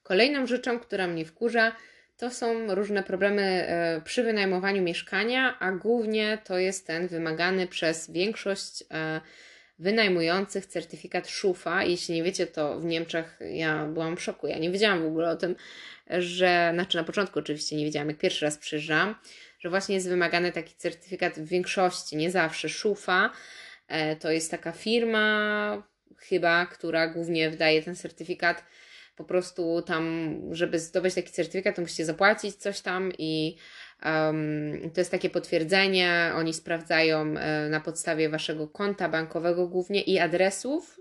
Kolejną 0.02 0.46
rzeczą, 0.46 0.78
która 0.78 1.06
mnie 1.06 1.24
wkurza, 1.24 1.72
to 2.16 2.30
są 2.30 2.74
różne 2.74 3.02
problemy 3.02 3.42
e, 3.42 4.00
przy 4.04 4.22
wynajmowaniu 4.22 4.82
mieszkania, 4.82 5.58
a 5.58 5.72
głównie 5.72 6.38
to 6.44 6.58
jest 6.58 6.86
ten 6.86 7.08
wymagany 7.08 7.66
przez 7.66 8.10
większość 8.10 8.84
e, 8.90 9.20
wynajmujących 9.78 10.66
certyfikat 10.66 11.28
szufa. 11.28 11.84
Jeśli 11.84 12.14
nie 12.14 12.22
wiecie, 12.22 12.46
to 12.46 12.80
w 12.80 12.84
Niemczech 12.84 13.38
ja 13.50 13.86
byłam 13.86 14.16
w 14.16 14.22
szoku. 14.22 14.46
Ja 14.46 14.58
nie 14.58 14.70
wiedziałam 14.70 15.02
w 15.02 15.06
ogóle 15.06 15.30
o 15.30 15.36
tym, 15.36 15.56
że, 16.10 16.70
znaczy 16.74 16.98
na 16.98 17.04
początku 17.04 17.38
oczywiście 17.38 17.76
nie 17.76 17.84
wiedziałam, 17.84 18.08
jak 18.08 18.18
pierwszy 18.18 18.44
raz 18.44 18.58
przyjeżdżam, 18.58 19.14
że 19.62 19.70
właśnie 19.70 19.94
jest 19.94 20.08
wymagany 20.08 20.52
taki 20.52 20.74
certyfikat 20.74 21.34
w 21.40 21.48
większości, 21.48 22.16
nie 22.16 22.30
zawsze. 22.30 22.68
Szufa 22.68 23.30
e, 23.88 24.16
to 24.16 24.30
jest 24.30 24.50
taka 24.50 24.72
firma 24.72 25.82
chyba, 26.16 26.66
która 26.66 27.08
głównie 27.08 27.50
wydaje 27.50 27.82
ten 27.82 27.96
certyfikat 27.96 28.64
po 29.16 29.24
prostu 29.24 29.82
tam, 29.82 30.34
żeby 30.50 30.78
zdobyć 30.78 31.14
taki 31.14 31.32
certyfikat, 31.32 31.76
to 31.76 31.82
musicie 31.82 32.04
zapłacić 32.04 32.56
coś 32.56 32.80
tam 32.80 33.12
i 33.18 33.56
um, 34.04 34.90
to 34.94 35.00
jest 35.00 35.10
takie 35.10 35.30
potwierdzenie. 35.30 36.32
Oni 36.34 36.54
sprawdzają 36.54 37.20
e, 37.20 37.68
na 37.68 37.80
podstawie 37.80 38.28
waszego 38.28 38.68
konta 38.68 39.08
bankowego 39.08 39.68
głównie 39.68 40.02
i 40.02 40.18
adresów 40.18 41.00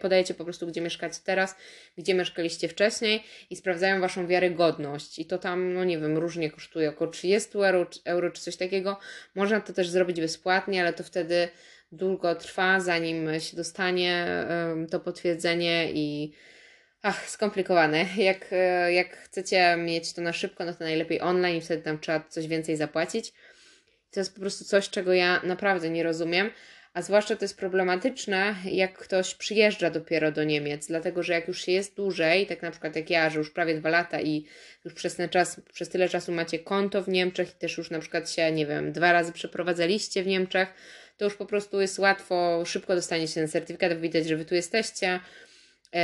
podajecie 0.00 0.34
po 0.34 0.44
prostu, 0.44 0.66
gdzie 0.66 0.80
mieszkacie 0.80 1.20
teraz, 1.24 1.56
gdzie 1.98 2.14
mieszkaliście 2.14 2.68
wcześniej 2.68 3.24
i 3.50 3.56
sprawdzają 3.56 4.00
Waszą 4.00 4.26
wiarygodność. 4.26 5.18
I 5.18 5.26
to 5.26 5.38
tam, 5.38 5.72
no 5.72 5.84
nie 5.84 5.98
wiem, 5.98 6.18
różnie 6.18 6.50
kosztuje, 6.50 6.88
około 6.88 7.10
30 7.10 7.50
euro, 7.54 7.86
euro 8.04 8.30
czy 8.30 8.42
coś 8.42 8.56
takiego. 8.56 8.98
Można 9.34 9.60
to 9.60 9.72
też 9.72 9.88
zrobić 9.88 10.20
bezpłatnie, 10.20 10.80
ale 10.82 10.92
to 10.92 11.04
wtedy 11.04 11.48
długo 11.92 12.34
trwa, 12.34 12.80
zanim 12.80 13.40
się 13.40 13.56
dostanie 13.56 14.26
to 14.90 15.00
potwierdzenie 15.00 15.92
i 15.92 16.32
ach, 17.02 17.30
skomplikowane. 17.30 18.06
Jak, 18.16 18.46
e, 18.52 18.92
jak 18.92 19.16
chcecie 19.16 19.76
mieć 19.76 20.12
to 20.12 20.22
na 20.22 20.32
szybko, 20.32 20.64
no 20.64 20.74
to 20.74 20.84
najlepiej 20.84 21.20
online 21.20 21.56
i 21.56 21.60
wtedy 21.60 21.82
tam 21.82 21.98
trzeba 21.98 22.20
coś 22.28 22.46
więcej 22.46 22.76
zapłacić. 22.76 23.32
To 24.10 24.20
jest 24.20 24.34
po 24.34 24.40
prostu 24.40 24.64
coś, 24.64 24.90
czego 24.90 25.12
ja 25.12 25.40
naprawdę 25.44 25.90
nie 25.90 26.02
rozumiem. 26.02 26.50
A 26.94 27.02
zwłaszcza 27.02 27.36
to 27.36 27.44
jest 27.44 27.56
problematyczne, 27.56 28.54
jak 28.64 28.98
ktoś 28.98 29.34
przyjeżdża 29.34 29.90
dopiero 29.90 30.32
do 30.32 30.44
Niemiec, 30.44 30.86
dlatego 30.86 31.22
że 31.22 31.32
jak 31.32 31.48
już 31.48 31.64
się 31.64 31.72
jest 31.72 31.96
dłużej, 31.96 32.46
tak 32.46 32.62
na 32.62 32.70
przykład 32.70 32.96
jak 32.96 33.10
ja, 33.10 33.30
że 33.30 33.38
już 33.38 33.50
prawie 33.50 33.74
dwa 33.74 33.88
lata 33.88 34.20
i 34.20 34.46
już 34.84 34.94
przez 34.94 35.16
ten 35.16 35.28
czas, 35.28 35.60
przez 35.72 35.88
tyle 35.88 36.08
czasu 36.08 36.32
macie 36.32 36.58
konto 36.58 37.02
w 37.02 37.08
Niemczech 37.08 37.50
i 37.50 37.58
też 37.58 37.78
już 37.78 37.90
na 37.90 37.98
przykład 37.98 38.30
się, 38.30 38.52
nie 38.52 38.66
wiem, 38.66 38.92
dwa 38.92 39.12
razy 39.12 39.32
przeprowadzaliście 39.32 40.22
w 40.22 40.26
Niemczech, 40.26 40.68
to 41.16 41.24
już 41.24 41.36
po 41.36 41.46
prostu 41.46 41.80
jest 41.80 41.98
łatwo, 41.98 42.62
szybko 42.66 42.94
dostaniecie 42.94 43.34
ten 43.34 43.48
certyfikat, 43.48 44.00
widać, 44.00 44.26
że 44.26 44.36
wy 44.36 44.44
tu 44.44 44.54
jesteście, 44.54 45.20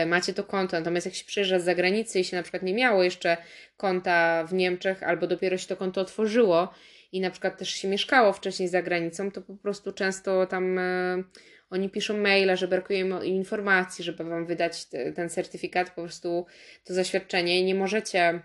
macie 0.07 0.35
to 0.35 0.45
konto. 0.45 0.79
Natomiast 0.79 1.07
jak 1.07 1.15
się 1.15 1.25
przyjeżdża 1.25 1.59
z 1.59 1.65
zagranicy 1.65 2.21
i 2.21 2.25
się 2.25 2.37
na 2.37 2.43
przykład 2.43 2.63
nie 2.63 2.75
miało 2.75 3.03
jeszcze 3.03 3.37
konta 3.77 4.45
w 4.45 4.53
Niemczech, 4.53 5.03
albo 5.03 5.27
dopiero 5.27 5.59
się 5.59 5.67
to 5.67 5.77
konto 5.77 6.01
otworzyło 6.01 6.75
i 7.13 7.21
na 7.21 7.31
przykład 7.31 7.59
też 7.59 7.71
się 7.71 7.89
mieszkało 7.89 8.33
wcześniej 8.33 8.69
za 8.69 8.83
granicą, 8.83 9.31
to 9.31 9.43
po 9.43 9.57
prostu 9.57 9.93
często 9.93 10.47
tam 10.47 10.79
e, 10.79 11.23
oni 11.71 11.91
piszą 11.91 12.17
maile, 12.17 12.57
że 12.57 12.69
brakuje 12.69 13.01
im 13.01 13.25
informacji, 13.25 14.05
żeby 14.05 14.25
wam 14.25 14.47
wydać 14.47 14.85
te, 14.85 15.13
ten 15.13 15.29
certyfikat, 15.29 15.91
po 15.91 16.03
prostu 16.03 16.47
to 16.85 16.95
zaświadczenie 16.95 17.61
i 17.61 17.65
nie 17.65 17.75
możecie 17.75 18.41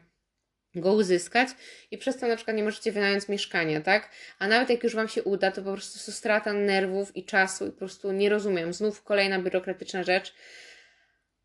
go 0.75 0.93
uzyskać 0.93 1.49
i 1.91 1.97
przez 1.97 2.17
to 2.17 2.27
na 2.27 2.35
przykład 2.35 2.57
nie 2.57 2.63
możecie 2.63 2.91
wynająć 2.91 3.27
mieszkania, 3.27 3.81
tak? 3.81 4.09
A 4.39 4.47
nawet 4.47 4.69
jak 4.69 4.83
już 4.83 4.95
Wam 4.95 5.07
się 5.07 5.23
uda, 5.23 5.51
to 5.51 5.61
po 5.61 5.73
prostu 5.73 6.11
strata 6.11 6.53
nerwów 6.53 7.15
i 7.15 7.25
czasu 7.25 7.67
i 7.67 7.71
po 7.71 7.77
prostu 7.77 8.11
nie 8.11 8.29
rozumiem. 8.29 8.73
Znów 8.73 9.03
kolejna 9.03 9.39
biurokratyczna 9.39 10.03
rzecz, 10.03 10.33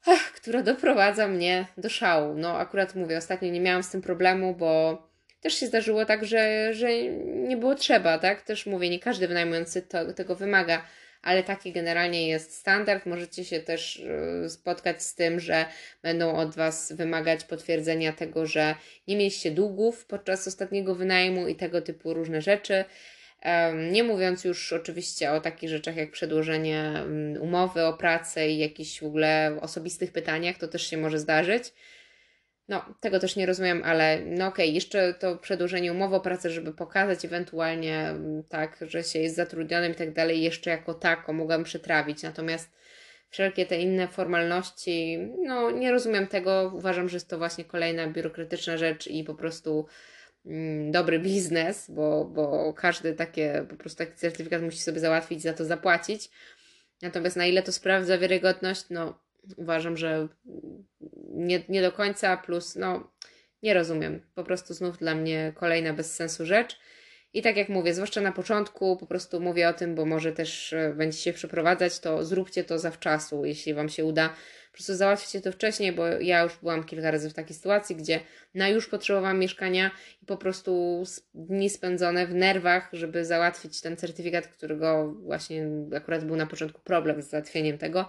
ach, 0.06 0.32
która 0.32 0.62
doprowadza 0.62 1.28
mnie 1.28 1.66
do 1.76 1.88
szału. 1.88 2.34
No 2.34 2.58
akurat 2.58 2.94
mówię, 2.94 3.18
ostatnio 3.18 3.50
nie 3.50 3.60
miałam 3.60 3.82
z 3.82 3.90
tym 3.90 4.02
problemu, 4.02 4.54
bo 4.54 5.02
też 5.40 5.54
się 5.54 5.66
zdarzyło 5.66 6.04
tak, 6.04 6.24
że, 6.24 6.74
że 6.74 7.02
nie 7.24 7.56
było 7.56 7.74
trzeba, 7.74 8.18
tak? 8.18 8.42
Też 8.42 8.66
mówię, 8.66 8.90
nie 8.90 9.00
każdy 9.00 9.28
wynajmujący 9.28 9.82
to, 9.82 10.12
tego 10.12 10.34
wymaga, 10.34 10.84
ale 11.22 11.42
taki 11.42 11.72
generalnie 11.72 12.28
jest 12.28 12.54
standard. 12.54 13.06
Możecie 13.06 13.44
się 13.44 13.60
też 13.60 13.96
y, 14.44 14.50
spotkać 14.50 15.02
z 15.02 15.14
tym, 15.14 15.40
że 15.40 15.66
będą 16.02 16.36
od 16.36 16.54
Was 16.54 16.92
wymagać 16.92 17.44
potwierdzenia 17.44 18.12
tego, 18.12 18.46
że 18.46 18.74
nie 19.08 19.16
mieliście 19.16 19.50
długów 19.50 20.06
podczas 20.06 20.48
ostatniego 20.48 20.94
wynajmu 20.94 21.48
i 21.48 21.56
tego 21.56 21.82
typu 21.82 22.14
różne 22.14 22.42
rzeczy. 22.42 22.84
Nie 23.90 24.04
mówiąc 24.04 24.44
już 24.44 24.72
oczywiście 24.72 25.32
o 25.32 25.40
takich 25.40 25.70
rzeczach 25.70 25.96
jak 25.96 26.10
przedłożenie 26.10 26.80
mm, 26.80 27.42
umowy 27.42 27.84
o 27.84 27.92
pracę 27.92 28.50
i 28.50 28.58
jakichś 28.58 29.00
w 29.00 29.06
ogóle 29.06 29.58
osobistych 29.60 30.12
pytaniach, 30.12 30.58
to 30.58 30.68
też 30.68 30.90
się 30.90 30.96
może 30.96 31.18
zdarzyć. 31.18 31.72
No, 32.68 32.94
tego 33.00 33.20
też 33.20 33.36
nie 33.36 33.46
rozumiem, 33.46 33.82
ale 33.84 34.20
no 34.20 34.46
okej, 34.46 34.66
okay, 34.66 34.74
jeszcze 34.74 35.14
to 35.14 35.36
przedłużenie 35.36 35.92
umowy 35.92 36.16
o 36.16 36.20
pracę, 36.20 36.50
żeby 36.50 36.72
pokazać 36.72 37.24
ewentualnie 37.24 37.98
mm, 37.98 38.42
tak, 38.48 38.78
że 38.80 39.04
się 39.04 39.18
jest 39.18 39.36
zatrudnionym 39.36 39.92
i 39.92 39.94
tak 39.94 40.12
dalej, 40.12 40.42
jeszcze 40.42 40.70
jako 40.70 40.94
tako 40.94 41.32
mogłam 41.32 41.64
przetrawić. 41.64 42.22
Natomiast 42.22 42.70
wszelkie 43.30 43.66
te 43.66 43.80
inne 43.80 44.08
formalności, 44.08 45.18
no 45.44 45.70
nie 45.70 45.90
rozumiem 45.90 46.26
tego. 46.26 46.72
Uważam, 46.74 47.08
że 47.08 47.16
jest 47.16 47.28
to 47.28 47.38
właśnie 47.38 47.64
kolejna 47.64 48.06
biurokratyczna 48.06 48.76
rzecz 48.76 49.06
i 49.06 49.24
po 49.24 49.34
prostu 49.34 49.86
dobry 50.90 51.18
biznes, 51.18 51.90
bo, 51.90 52.24
bo 52.24 52.72
każdy 52.72 53.14
takie, 53.14 53.66
po 53.68 53.76
prostu 53.76 53.98
taki 53.98 54.16
certyfikat 54.16 54.62
musi 54.62 54.78
sobie 54.78 55.00
załatwić, 55.00 55.42
za 55.42 55.52
to 55.52 55.64
zapłacić. 55.64 56.30
Natomiast 57.02 57.36
na 57.36 57.46
ile 57.46 57.62
to 57.62 57.72
sprawdza 57.72 58.18
wiarygodność, 58.18 58.84
no 58.90 59.18
uważam, 59.56 59.96
że 59.96 60.28
nie, 61.34 61.62
nie 61.68 61.82
do 61.82 61.92
końca, 61.92 62.36
plus 62.36 62.76
no 62.76 63.12
nie 63.62 63.74
rozumiem. 63.74 64.20
Po 64.34 64.44
prostu 64.44 64.74
znów 64.74 64.98
dla 64.98 65.14
mnie 65.14 65.52
kolejna 65.56 65.92
bez 65.92 66.14
sensu 66.14 66.46
rzecz. 66.46 66.78
I 67.32 67.42
tak 67.42 67.56
jak 67.56 67.68
mówię, 67.68 67.94
zwłaszcza 67.94 68.20
na 68.20 68.32
początku, 68.32 68.96
po 68.96 69.06
prostu 69.06 69.40
mówię 69.40 69.68
o 69.68 69.72
tym, 69.72 69.94
bo 69.94 70.06
może 70.06 70.32
też 70.32 70.72
e, 70.72 70.94
będziecie 70.96 71.32
przeprowadzać, 71.32 72.00
to 72.00 72.24
zróbcie 72.24 72.64
to 72.64 72.78
zawczasu, 72.78 73.44
jeśli 73.44 73.74
Wam 73.74 73.88
się 73.88 74.04
uda. 74.04 74.34
Prostu 74.78 74.94
załatwcie 74.94 75.40
to 75.40 75.52
wcześniej, 75.52 75.92
bo 75.92 76.06
ja 76.06 76.42
już 76.42 76.56
byłam 76.56 76.84
kilka 76.84 77.10
razy 77.10 77.30
w 77.30 77.34
takiej 77.34 77.56
sytuacji, 77.56 77.96
gdzie 77.96 78.20
na 78.54 78.68
już 78.68 78.88
potrzebowałam 78.88 79.38
mieszkania 79.38 79.90
i 80.22 80.26
po 80.26 80.36
prostu 80.36 81.02
dni 81.34 81.70
spędzone 81.70 82.26
w 82.26 82.34
nerwach, 82.34 82.88
żeby 82.92 83.24
załatwić 83.24 83.80
ten 83.80 83.96
certyfikat, 83.96 84.46
którego 84.46 85.12
właśnie 85.12 85.66
akurat 85.96 86.24
był 86.24 86.36
na 86.36 86.46
początku 86.46 86.80
problem 86.80 87.22
z 87.22 87.30
załatwieniem 87.30 87.78
tego. 87.78 88.08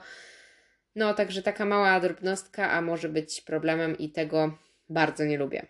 No, 0.96 1.14
także 1.14 1.42
taka 1.42 1.66
mała 1.66 2.00
drobnostka, 2.00 2.72
a 2.72 2.82
może 2.82 3.10
być 3.10 3.42
problemem 3.42 3.98
i 3.98 4.12
tego 4.12 4.58
bardzo 4.90 5.26
nie 5.26 5.38
lubię. 5.38 5.66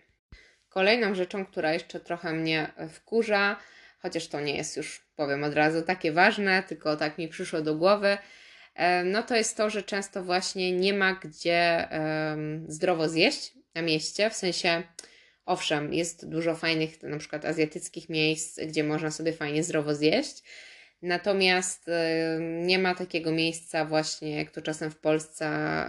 Kolejną 0.68 1.14
rzeczą, 1.14 1.46
która 1.46 1.72
jeszcze 1.72 2.00
trochę 2.00 2.32
mnie 2.32 2.72
wkurza, 2.90 3.56
chociaż 3.98 4.28
to 4.28 4.40
nie 4.40 4.56
jest 4.56 4.76
już, 4.76 5.06
powiem 5.16 5.44
od 5.44 5.54
razu, 5.54 5.82
takie 5.82 6.12
ważne, 6.12 6.62
tylko 6.62 6.96
tak 6.96 7.18
mi 7.18 7.28
przyszło 7.28 7.60
do 7.60 7.74
głowy, 7.74 8.18
no 9.04 9.22
to 9.22 9.36
jest 9.36 9.56
to, 9.56 9.70
że 9.70 9.82
często 9.82 10.24
właśnie 10.24 10.72
nie 10.72 10.92
ma 10.92 11.14
gdzie 11.14 11.88
zdrowo 12.68 13.08
zjeść 13.08 13.52
na 13.74 13.82
mieście, 13.82 14.30
w 14.30 14.34
sensie 14.34 14.82
owszem, 15.46 15.94
jest 15.94 16.28
dużo 16.28 16.54
fajnych 16.54 17.02
na 17.02 17.18
przykład 17.18 17.44
azjatyckich 17.44 18.08
miejsc, 18.08 18.60
gdzie 18.66 18.84
można 18.84 19.10
sobie 19.10 19.32
fajnie 19.32 19.62
zdrowo 19.62 19.94
zjeść, 19.94 20.42
Natomiast 21.02 21.90
nie 22.40 22.78
ma 22.78 22.94
takiego 22.94 23.32
miejsca 23.32 23.84
właśnie, 23.84 24.36
jak 24.36 24.50
to 24.50 24.62
czasem 24.62 24.90
w 24.90 24.96
Polsce 24.96 25.48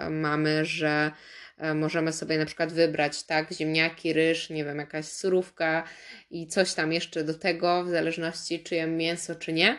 mamy, 0.10 0.66
że 0.66 1.12
e, 1.58 1.74
możemy 1.74 2.14
sobie 2.14 2.38
na 2.38 2.46
przykład 2.46 2.74
wybrać, 2.74 3.24
tak, 3.24 3.52
ziemniaki, 3.54 4.14
ryż, 4.14 4.50
nie 4.50 4.66
wiem, 4.66 4.78
jakaś 4.78 5.06
surówka 5.06 5.84
i 6.30 6.48
coś 6.48 6.74
tam 6.74 6.94
jeszcze 6.94 7.24
do 7.24 7.34
tego, 7.34 7.84
w 7.84 7.90
zależności 7.90 8.64
czy 8.64 8.76
jem 8.76 8.98
mięso, 8.98 9.36
czy 9.36 9.54
nie. 9.54 9.78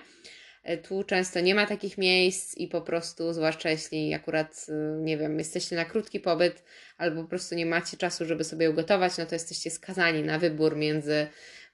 E, 0.63 0.77
tu 0.77 1.05
często 1.05 1.41
nie 1.41 1.55
ma 1.55 1.67
takich 1.67 1.99
miejsc 1.99 2.57
i 2.57 2.69
po 2.69 2.81
prostu, 2.81 3.33
zwłaszcza 3.33 3.71
jeśli 3.71 4.15
akurat, 4.15 4.67
y, 4.69 4.73
nie 5.01 5.19
wiem, 5.19 5.39
jesteście 5.39 5.77
na 5.77 5.85
krótki 5.85 6.21
pobyt 6.21 6.63
albo 6.99 7.23
po 7.23 7.29
prostu 7.29 7.55
nie 7.55 7.67
macie 7.67 7.97
czasu, 7.97 8.25
żeby 8.25 8.45
sobie 8.45 8.71
ugotować, 8.71 9.19
no 9.19 9.27
to 9.27 9.35
jesteście 9.35 9.71
skazani 9.71 10.23
na 10.23 10.39
wybór 10.39 10.77
między 10.77 11.27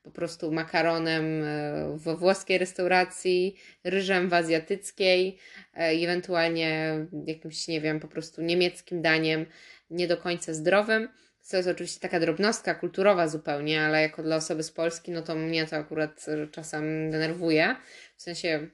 po 0.03 0.11
prostu 0.11 0.53
makaronem 0.53 1.45
e, 1.45 1.97
w 1.97 2.19
włoskiej 2.19 2.59
restauracji, 2.59 3.57
ryżem 3.85 4.29
w 4.29 4.35
azjatyckiej, 4.35 5.39
e, 5.75 5.79
ewentualnie 5.79 6.95
jakimś, 7.27 7.69
nie 7.69 7.81
wiem, 7.81 8.01
po 8.01 8.09
prostu 8.09 8.43
niemieckim 8.43 9.03
daniem, 9.03 9.47
nie 9.91 10.09
do 10.09 10.17
końca 10.17 10.55
zdrowym. 10.55 11.09
To 11.51 11.57
jest 11.57 11.69
oczywiście 11.69 12.01
taka 12.01 12.21
drobnostka 12.21 12.75
kulturowa 12.75 13.29
zupełnie, 13.29 13.83
ale 13.83 14.03
jako 14.03 14.23
dla 14.23 14.37
osoby 14.37 14.63
z 14.63 14.71
Polski, 14.71 15.11
no 15.11 15.23
to 15.23 15.35
mnie 15.35 15.67
to 15.67 15.77
akurat 15.77 16.27
czasem 16.51 17.11
denerwuje. 17.11 17.77
W 18.17 18.23
sensie, 18.23 18.69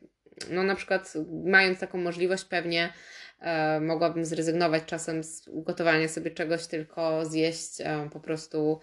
no 0.51 0.63
na 0.63 0.75
przykład 0.75 1.13
mając 1.45 1.81
taką 1.81 1.99
możliwość 1.99 2.45
pewnie 2.45 2.93
e, 3.41 3.81
mogłabym 3.81 4.25
zrezygnować 4.25 4.83
czasem 4.85 5.25
z 5.25 5.49
ugotowania 5.49 6.09
sobie 6.09 6.31
czegoś, 6.31 6.67
tylko 6.67 7.25
zjeść 7.25 7.81
e, 7.81 8.09
po 8.13 8.21
prostu 8.21 8.81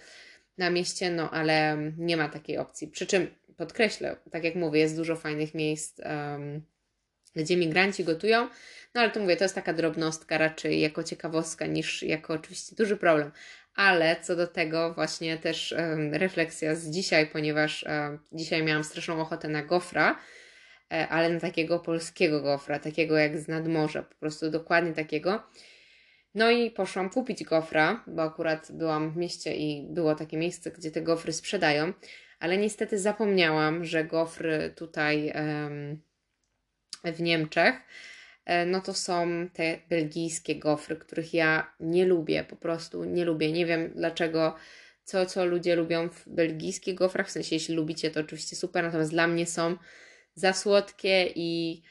na 0.57 0.69
mieście, 0.69 1.11
no 1.11 1.31
ale 1.31 1.77
nie 1.97 2.17
ma 2.17 2.29
takiej 2.29 2.57
opcji. 2.57 2.87
Przy 2.87 3.07
czym 3.07 3.27
podkreślę, 3.57 4.15
tak 4.31 4.43
jak 4.43 4.55
mówię, 4.55 4.79
jest 4.79 4.95
dużo 4.95 5.15
fajnych 5.15 5.53
miejsc, 5.53 6.01
gdzie 7.35 7.57
migranci 7.57 8.03
gotują, 8.03 8.47
no 8.93 9.01
ale 9.01 9.11
to 9.11 9.19
mówię, 9.19 9.37
to 9.37 9.43
jest 9.45 9.55
taka 9.55 9.73
drobnostka 9.73 10.37
raczej 10.37 10.79
jako 10.79 11.03
ciekawostka 11.03 11.65
niż 11.65 12.03
jako 12.03 12.33
oczywiście 12.33 12.75
duży 12.75 12.97
problem. 12.97 13.31
Ale 13.75 14.21
co 14.21 14.35
do 14.35 14.47
tego 14.47 14.93
właśnie 14.93 15.37
też 15.37 15.75
refleksja 16.11 16.75
z 16.75 16.89
dzisiaj, 16.89 17.27
ponieważ 17.27 17.85
dzisiaj 18.31 18.63
miałam 18.63 18.83
straszną 18.83 19.21
ochotę 19.21 19.47
na 19.47 19.63
gofra, 19.63 20.19
e, 20.91 21.07
ale 21.07 21.29
na 21.29 21.39
takiego 21.39 21.79
polskiego 21.79 22.41
gofra, 22.41 22.79
takiego 22.79 23.17
jak 23.17 23.39
z 23.39 23.47
nadmorza, 23.47 24.03
po 24.03 24.15
prostu 24.15 24.51
dokładnie 24.51 24.93
takiego. 24.93 25.43
No 26.35 26.51
i 26.51 26.71
poszłam 26.71 27.09
kupić 27.09 27.43
gofra, 27.43 28.03
bo 28.07 28.23
akurat 28.23 28.71
byłam 28.71 29.11
w 29.11 29.17
mieście 29.17 29.55
i 29.55 29.87
było 29.89 30.15
takie 30.15 30.37
miejsce, 30.37 30.71
gdzie 30.71 30.91
te 30.91 31.01
gofry 31.01 31.33
sprzedają, 31.33 31.93
ale 32.39 32.57
niestety 32.57 32.99
zapomniałam, 32.99 33.85
że 33.85 34.05
gofry 34.05 34.73
tutaj 34.75 35.33
w 37.03 37.21
Niemczech, 37.21 37.75
no 38.65 38.81
to 38.81 38.93
są 38.93 39.49
te 39.53 39.79
belgijskie 39.89 40.55
gofry, 40.55 40.95
których 40.95 41.33
ja 41.33 41.73
nie 41.79 42.05
lubię, 42.05 42.43
po 42.43 42.55
prostu 42.55 43.03
nie 43.03 43.25
lubię. 43.25 43.51
Nie 43.51 43.65
wiem 43.65 43.91
dlaczego, 43.95 44.55
co, 45.03 45.25
co 45.25 45.45
ludzie 45.45 45.75
lubią 45.75 46.09
w 46.09 46.29
belgijskich 46.29 46.95
gofrach, 46.95 47.27
w 47.27 47.31
sensie 47.31 47.55
jeśli 47.55 47.75
lubicie, 47.75 48.11
to 48.11 48.19
oczywiście 48.19 48.55
super, 48.55 48.83
natomiast 48.83 49.11
dla 49.11 49.27
mnie 49.27 49.45
są 49.45 49.77
za 50.35 50.53
słodkie 50.53 51.31
i 51.35 51.81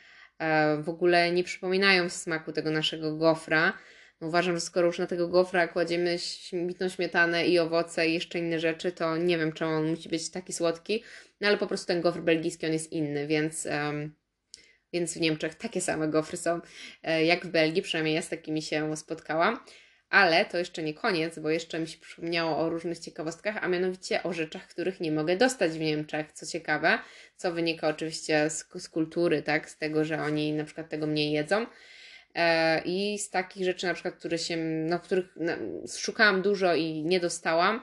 w 0.82 0.88
ogóle 0.88 1.32
nie 1.32 1.44
przypominają 1.44 2.08
smaku 2.08 2.52
tego 2.52 2.70
naszego 2.70 3.16
gofra. 3.16 3.72
Uważam, 4.20 4.54
że 4.54 4.60
skoro 4.60 4.86
już 4.86 4.98
na 4.98 5.06
tego 5.06 5.28
gofra 5.28 5.68
kładziemy 5.68 6.16
bitną 6.66 6.88
śmietanę 6.88 7.46
i 7.46 7.58
owoce 7.58 8.08
i 8.08 8.14
jeszcze 8.14 8.38
inne 8.38 8.60
rzeczy, 8.60 8.92
to 8.92 9.16
nie 9.16 9.38
wiem, 9.38 9.52
czemu 9.52 9.72
on 9.72 9.90
musi 9.90 10.08
być 10.08 10.30
taki 10.30 10.52
słodki, 10.52 11.04
no 11.40 11.48
ale 11.48 11.56
po 11.56 11.66
prostu 11.66 11.86
ten 11.86 12.00
gofr 12.00 12.20
belgijski, 12.20 12.66
on 12.66 12.72
jest 12.72 12.92
inny, 12.92 13.26
więc, 13.26 13.66
um, 13.66 14.14
więc 14.92 15.14
w 15.14 15.20
Niemczech 15.20 15.54
takie 15.54 15.80
same 15.80 16.08
gofry 16.08 16.36
są 16.36 16.60
e, 17.02 17.24
jak 17.24 17.46
w 17.46 17.50
Belgii, 17.50 17.82
przynajmniej 17.82 18.14
ja 18.14 18.22
z 18.22 18.28
takimi 18.28 18.62
się 18.62 18.96
spotkałam. 18.96 19.60
Ale 20.10 20.44
to 20.44 20.58
jeszcze 20.58 20.82
nie 20.82 20.94
koniec, 20.94 21.38
bo 21.38 21.50
jeszcze 21.50 21.78
mi 21.78 21.88
się 21.88 21.98
przypomniało 21.98 22.58
o 22.58 22.68
różnych 22.68 22.98
ciekawostkach, 22.98 23.56
a 23.64 23.68
mianowicie 23.68 24.22
o 24.22 24.32
rzeczach, 24.32 24.66
których 24.66 25.00
nie 25.00 25.12
mogę 25.12 25.36
dostać 25.36 25.72
w 25.72 25.80
Niemczech, 25.80 26.32
co 26.32 26.46
ciekawe, 26.46 26.98
co 27.36 27.52
wynika 27.52 27.88
oczywiście 27.88 28.50
z, 28.50 28.66
z 28.78 28.88
kultury, 28.88 29.42
tak, 29.42 29.70
z 29.70 29.76
tego, 29.76 30.04
że 30.04 30.22
oni 30.22 30.52
na 30.52 30.64
przykład 30.64 30.88
tego 30.88 31.06
mniej 31.06 31.32
jedzą. 31.32 31.66
E, 32.34 32.82
I 32.84 33.18
z 33.18 33.30
takich 33.30 33.64
rzeczy, 33.64 33.86
na 33.86 33.94
przykład, 33.94 34.14
które 34.14 34.38
się, 34.38 34.56
no, 34.56 35.00
których 35.00 35.26
no, 35.36 35.52
szukałam 35.98 36.42
dużo 36.42 36.74
i 36.74 37.04
nie 37.04 37.20
dostałam, 37.20 37.82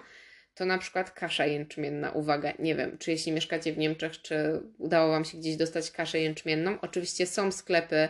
to 0.58 0.66
na 0.66 0.78
przykład 0.78 1.12
kasza 1.12 1.46
jęczmienna. 1.46 2.12
Uwaga, 2.12 2.54
nie 2.60 2.76
wiem, 2.76 2.98
czy 2.98 3.12
jeśli 3.12 3.32
mieszkacie 3.32 3.74
w 3.74 3.78
Niemczech, 3.78 4.22
czy 4.22 4.62
udało 4.78 5.12
Wam 5.12 5.26
się 5.26 5.38
gdzieś 5.38 5.56
dostać 5.56 5.92
kaszę 5.92 6.20
jęczmienną. 6.20 6.78
Oczywiście 6.82 7.26
są 7.26 7.52
sklepy 7.52 8.10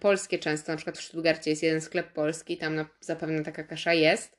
polskie 0.00 0.38
często, 0.38 0.72
na 0.72 0.76
przykład 0.76 0.98
w 0.98 1.02
Stuttgarcie 1.02 1.50
jest 1.50 1.62
jeden 1.62 1.80
sklep 1.80 2.12
polski, 2.12 2.56
tam 2.56 2.74
na, 2.74 2.86
zapewne 3.00 3.42
taka 3.42 3.64
kasza 3.64 3.94
jest. 3.94 4.38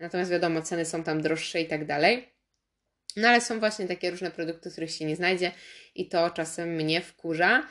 Natomiast 0.00 0.30
wiadomo, 0.30 0.62
ceny 0.62 0.84
są 0.84 1.02
tam 1.02 1.22
droższe 1.22 1.60
i 1.60 1.66
tak 1.66 1.86
dalej. 1.86 2.32
No 3.16 3.28
ale 3.28 3.40
są 3.40 3.60
właśnie 3.60 3.86
takie 3.86 4.10
różne 4.10 4.30
produkty, 4.30 4.70
których 4.70 4.90
się 4.90 5.04
nie 5.04 5.16
znajdzie 5.16 5.52
i 5.94 6.08
to 6.08 6.30
czasem 6.30 6.68
mnie 6.68 7.00
wkurza. 7.00 7.62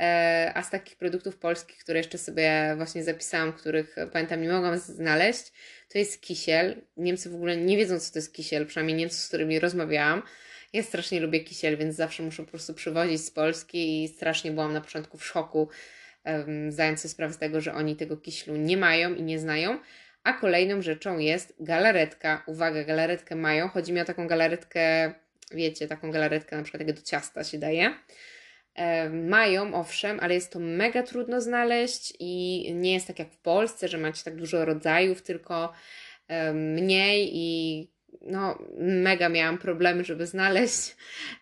E, 0.00 0.52
a 0.54 0.62
z 0.62 0.70
takich 0.70 0.96
produktów 0.96 1.36
polskich, 1.36 1.78
które 1.78 1.98
jeszcze 1.98 2.18
sobie 2.18 2.74
właśnie 2.76 3.04
zapisałam, 3.04 3.52
których 3.52 3.96
pamiętam 4.12 4.42
nie 4.42 4.48
mogłam 4.48 4.78
znaleźć, 4.78 5.52
to 5.88 5.98
jest 5.98 6.20
kisiel. 6.20 6.82
Niemcy 6.96 7.30
w 7.30 7.34
ogóle 7.34 7.56
nie 7.56 7.76
wiedzą, 7.76 8.00
co 8.00 8.12
to 8.12 8.18
jest 8.18 8.32
kisiel, 8.32 8.66
przynajmniej 8.66 8.96
Niemcy, 8.96 9.16
z 9.16 9.28
którymi 9.28 9.58
rozmawiałam. 9.58 10.22
Ja 10.72 10.82
strasznie 10.82 11.20
lubię 11.20 11.40
kisiel, 11.40 11.76
więc 11.76 11.96
zawsze 11.96 12.22
muszę 12.22 12.44
po 12.44 12.50
prostu 12.50 12.74
przywozić 12.74 13.20
z 13.20 13.30
Polski 13.30 14.04
i 14.04 14.08
strasznie 14.08 14.50
byłam 14.50 14.72
na 14.72 14.80
początku 14.80 15.18
w 15.18 15.26
szoku, 15.26 15.68
um, 16.24 16.72
zdając 16.72 17.00
sobie 17.00 17.10
sprawę 17.10 17.32
z 17.32 17.38
tego, 17.38 17.60
że 17.60 17.74
oni 17.74 17.96
tego 17.96 18.16
kiślu 18.16 18.56
nie 18.56 18.76
mają 18.76 19.14
i 19.14 19.22
nie 19.22 19.38
znają. 19.38 19.78
A 20.24 20.32
kolejną 20.32 20.82
rzeczą 20.82 21.18
jest 21.18 21.54
galaretka. 21.60 22.42
Uwaga, 22.46 22.84
galaretkę 22.84 23.36
mają. 23.36 23.68
Chodzi 23.68 23.92
mi 23.92 24.00
o 24.00 24.04
taką 24.04 24.26
galaretkę, 24.26 25.14
wiecie, 25.50 25.88
taką 25.88 26.10
galaretkę 26.10 26.56
na 26.56 26.62
przykład 26.62 26.86
jak 26.86 26.96
do 26.96 27.02
ciasta 27.02 27.44
się 27.44 27.58
daje. 27.58 27.94
Mają, 29.12 29.74
owszem, 29.74 30.20
ale 30.20 30.34
jest 30.34 30.52
to 30.52 30.58
mega 30.58 31.02
trudno 31.02 31.40
znaleźć 31.40 32.12
i 32.20 32.64
nie 32.74 32.94
jest 32.94 33.06
tak 33.06 33.18
jak 33.18 33.32
w 33.32 33.38
Polsce, 33.38 33.88
że 33.88 33.98
macie 33.98 34.24
tak 34.24 34.36
dużo 34.36 34.64
rodzajów, 34.64 35.22
tylko 35.22 35.72
mniej 36.54 37.30
i 37.32 37.94
no, 38.20 38.58
mega 38.78 39.28
miałam 39.28 39.58
problemy, 39.58 40.04
żeby 40.04 40.26
znaleźć. 40.26 40.96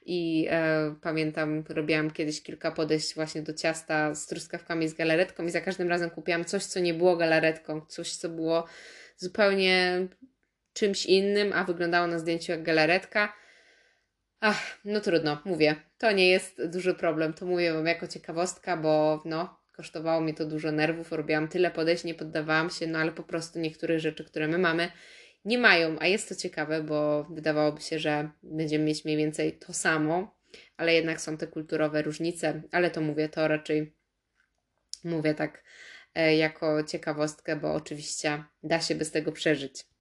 I 0.06 0.46
e, 0.50 0.94
pamiętam, 1.02 1.64
robiłam 1.68 2.10
kiedyś 2.10 2.42
kilka 2.42 2.70
podejść 2.70 3.14
właśnie 3.14 3.42
do 3.42 3.54
ciasta 3.54 4.14
z 4.14 4.26
truskawkami 4.26 4.88
z 4.88 4.94
galaretką 4.94 5.46
i 5.46 5.50
za 5.50 5.60
każdym 5.60 5.88
razem 5.88 6.10
kupiłam 6.10 6.44
coś, 6.44 6.64
co 6.64 6.80
nie 6.80 6.94
było 6.94 7.16
galaretką, 7.16 7.80
coś, 7.88 8.12
co 8.12 8.28
było 8.28 8.64
zupełnie 9.16 10.06
czymś 10.72 11.06
innym, 11.06 11.52
a 11.52 11.64
wyglądało 11.64 12.06
na 12.06 12.18
zdjęciu 12.18 12.52
jak 12.52 12.62
galaretka 12.62 13.32
Ach, 14.44 14.78
no 14.84 15.00
trudno, 15.00 15.42
mówię. 15.44 15.76
To 15.98 16.12
nie 16.12 16.28
jest 16.28 16.66
duży 16.66 16.94
problem. 16.94 17.32
To 17.32 17.46
mówię 17.46 17.72
Wam 17.72 17.86
jako 17.86 18.08
ciekawostka, 18.08 18.76
bo 18.76 19.22
no, 19.24 19.60
kosztowało 19.72 20.20
mi 20.20 20.34
to 20.34 20.46
dużo 20.46 20.72
nerwów. 20.72 21.12
Robiłam 21.12 21.48
tyle 21.48 21.70
podejść, 21.70 22.04
nie 22.04 22.14
poddawałam 22.14 22.70
się, 22.70 22.86
no 22.86 22.98
ale 22.98 23.12
po 23.12 23.22
prostu 23.22 23.58
niektórych 23.58 24.00
rzeczy, 24.00 24.24
które 24.24 24.48
my 24.48 24.58
mamy, 24.58 24.92
nie 25.44 25.58
mają. 25.58 25.96
A 26.00 26.06
jest 26.06 26.28
to 26.28 26.34
ciekawe, 26.34 26.82
bo 26.82 27.24
wydawałoby 27.24 27.80
się, 27.80 27.98
że 27.98 28.30
będziemy 28.42 28.84
mieć 28.84 29.04
mniej 29.04 29.16
więcej 29.16 29.52
to 29.58 29.72
samo, 29.72 30.36
ale 30.76 30.94
jednak 30.94 31.20
są 31.20 31.36
te 31.36 31.46
kulturowe 31.46 32.02
różnice. 32.02 32.62
Ale 32.72 32.90
to 32.90 33.00
mówię, 33.00 33.28
to 33.28 33.48
raczej 33.48 33.94
mówię 35.04 35.34
tak 35.34 35.64
e, 36.14 36.36
jako 36.36 36.84
ciekawostkę, 36.84 37.56
bo 37.56 37.74
oczywiście 37.74 38.44
da 38.62 38.80
się 38.80 38.94
bez 38.94 39.10
tego 39.10 39.32
przeżyć. 39.32 39.91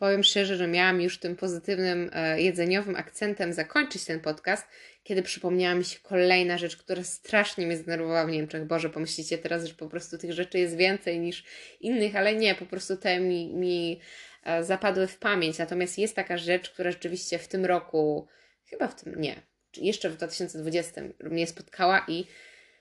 Powiem 0.00 0.24
szczerze, 0.24 0.56
że 0.56 0.66
miałam 0.66 1.00
już 1.00 1.18
tym 1.18 1.36
pozytywnym 1.36 2.10
e, 2.12 2.40
jedzeniowym 2.42 2.96
akcentem 2.96 3.52
zakończyć 3.52 4.04
ten 4.04 4.20
podcast, 4.20 4.66
kiedy 5.02 5.22
przypomniała 5.22 5.74
mi 5.74 5.84
się 5.84 5.98
kolejna 6.02 6.58
rzecz, 6.58 6.76
która 6.76 7.04
strasznie 7.04 7.66
mnie 7.66 7.76
zdenerwowała 7.76 8.26
w 8.26 8.30
Niemczech. 8.30 8.64
Boże, 8.64 8.90
pomyślicie 8.90 9.38
teraz, 9.38 9.64
że 9.64 9.74
po 9.74 9.88
prostu 9.88 10.18
tych 10.18 10.32
rzeczy 10.32 10.58
jest 10.58 10.76
więcej 10.76 11.20
niż 11.20 11.44
innych, 11.80 12.16
ale 12.16 12.34
nie, 12.34 12.54
po 12.54 12.66
prostu 12.66 12.96
te 12.96 13.20
mi, 13.20 13.54
mi 13.54 14.00
e, 14.44 14.64
zapadły 14.64 15.06
w 15.06 15.18
pamięć. 15.18 15.58
Natomiast 15.58 15.98
jest 15.98 16.16
taka 16.16 16.38
rzecz, 16.38 16.70
która 16.70 16.90
rzeczywiście 16.90 17.38
w 17.38 17.48
tym 17.48 17.64
roku, 17.64 18.26
chyba 18.66 18.88
w 18.88 19.02
tym, 19.02 19.20
nie, 19.20 19.42
jeszcze 19.76 20.10
w 20.10 20.16
2020 20.16 21.02
mnie 21.24 21.46
spotkała 21.46 22.04
i 22.08 22.26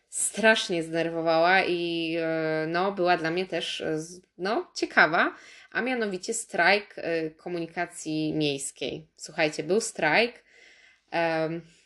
strasznie 0.10 0.84
zdenerwowała 0.84 1.64
i 1.64 2.16
e, 2.20 2.66
no, 2.68 2.92
była 2.92 3.18
dla 3.18 3.32
mnie 3.32 3.46
też 3.46 3.84
no, 4.38 4.72
ciekawa 4.76 5.36
a 5.72 5.82
mianowicie 5.82 6.34
strajk 6.34 6.98
y, 6.98 7.32
komunikacji 7.38 8.34
miejskiej. 8.34 9.08
Słuchajcie, 9.18 9.64
był 9.64 9.82
strajk. 9.82 10.44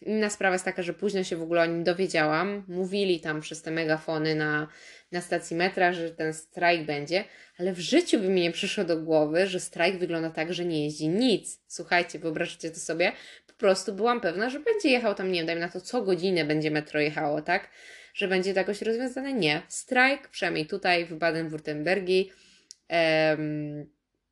Inna 0.01 0.29
sprawa 0.29 0.55
jest 0.55 0.65
taka, 0.65 0.83
że 0.83 0.93
późno 0.93 1.23
się 1.23 1.37
w 1.37 1.41
ogóle 1.41 1.61
o 1.61 1.65
nim 1.65 1.83
dowiedziałam. 1.83 2.63
Mówili 2.67 3.19
tam 3.19 3.41
przez 3.41 3.61
te 3.61 3.71
megafony 3.71 4.35
na, 4.35 4.67
na 5.11 5.21
stacji 5.21 5.55
metra, 5.55 5.93
że 5.93 6.11
ten 6.11 6.33
strajk 6.33 6.85
będzie, 6.85 7.23
ale 7.57 7.73
w 7.73 7.79
życiu 7.79 8.19
by 8.19 8.29
mi 8.29 8.41
nie 8.41 8.51
przyszło 8.51 8.83
do 8.83 8.97
głowy, 8.97 9.47
że 9.47 9.59
strajk 9.59 9.97
wygląda 9.97 10.29
tak, 10.29 10.53
że 10.53 10.65
nie 10.65 10.83
jeździ 10.83 11.07
nic. 11.07 11.59
Słuchajcie, 11.67 12.19
wyobraźcie 12.19 12.71
to 12.71 12.79
sobie. 12.79 13.11
Po 13.47 13.53
prostu 13.53 13.93
byłam 13.93 14.21
pewna, 14.21 14.49
że 14.49 14.59
będzie 14.59 14.89
jechał 14.89 15.15
tam, 15.15 15.31
nie 15.31 15.39
wiem, 15.39 15.47
dajmy 15.47 15.61
na 15.61 15.69
to 15.69 15.81
co 15.81 16.01
godzinę 16.01 16.45
będzie 16.45 16.71
metro 16.71 16.99
jechało, 16.99 17.41
tak? 17.41 17.69
Że 18.13 18.27
będzie 18.27 18.53
to 18.53 18.59
jakoś 18.59 18.81
rozwiązane. 18.81 19.33
Nie. 19.33 19.61
Strajk, 19.67 20.27
przynajmniej 20.27 20.65
tutaj 20.65 21.05
w 21.05 21.13
Baden-Württembergii, 21.13 22.29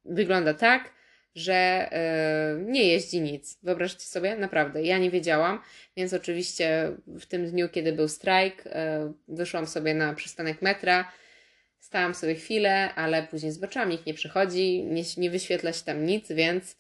wygląda 0.06 0.54
tak, 0.54 0.92
że 1.36 1.90
nie 2.66 2.84
jeździ 2.88 3.22
nic. 3.22 3.60
Wyobraźcie 3.64 4.06
sobie, 4.06 4.36
naprawdę, 4.36 4.84
ja 4.84 4.98
nie 4.98 5.12
wiedziałam, 5.12 5.62
więc 5.98 6.14
oczywiście 6.14 6.92
w 7.08 7.26
tym 7.26 7.52
dniu, 7.52 7.70
kiedy 7.70 7.94
był 7.94 8.08
strajk, 8.08 8.64
e, 8.66 9.14
wyszłam 9.28 9.68
sobie 9.68 9.94
na 9.94 10.14
przystanek 10.14 10.62
metra, 10.62 11.12
stałam 11.80 12.16
sobie 12.16 12.36
chwilę, 12.36 12.94
ale 12.96 13.24
później 13.24 13.52
zobaczyłam, 13.52 13.90
nikt 13.90 14.06
nie 14.06 14.14
przychodzi, 14.14 14.84
nie, 14.84 15.04
nie 15.18 15.30
wyświetla 15.30 15.74
się 15.74 15.84
tam 15.84 16.06
nic, 16.06 16.32
więc 16.32 16.78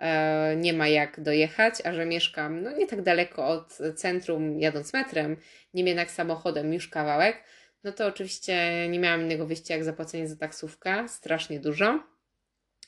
e, 0.00 0.56
nie 0.56 0.72
ma 0.72 0.88
jak 0.88 1.20
dojechać, 1.20 1.74
a 1.84 1.92
że 1.92 2.06
mieszkam 2.06 2.62
no 2.62 2.76
nie 2.76 2.86
tak 2.86 3.02
daleko 3.02 3.46
od 3.48 3.78
centrum 3.96 4.60
jadąc 4.60 4.92
metrem, 4.92 5.36
nim 5.74 5.86
jednak 5.86 6.10
samochodem 6.10 6.72
już 6.72 6.88
kawałek, 6.88 7.44
no 7.84 7.92
to 7.92 8.06
oczywiście 8.06 8.88
nie 8.88 8.98
miałam 8.98 9.20
innego 9.20 9.46
wyjścia 9.46 9.74
jak 9.74 9.84
zapłacenie 9.84 10.28
za 10.28 10.36
taksówkę, 10.36 11.08
strasznie 11.08 11.60
dużo. 11.60 12.02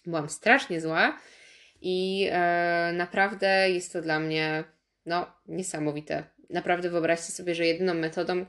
Byłam 0.07 0.29
strasznie 0.29 0.81
zła 0.81 1.19
i 1.81 2.29
e, 2.33 2.93
naprawdę 2.97 3.71
jest 3.71 3.93
to 3.93 4.03
dla 4.03 4.21
mnie 4.21 4.65
no, 5.07 5.27
niesamowite. 5.47 6.25
Naprawdę 6.51 6.91
wyobraźcie 6.91 7.33
sobie, 7.33 7.55
że 7.55 7.67
jedyną 7.67 7.95
metodą, 7.95 8.47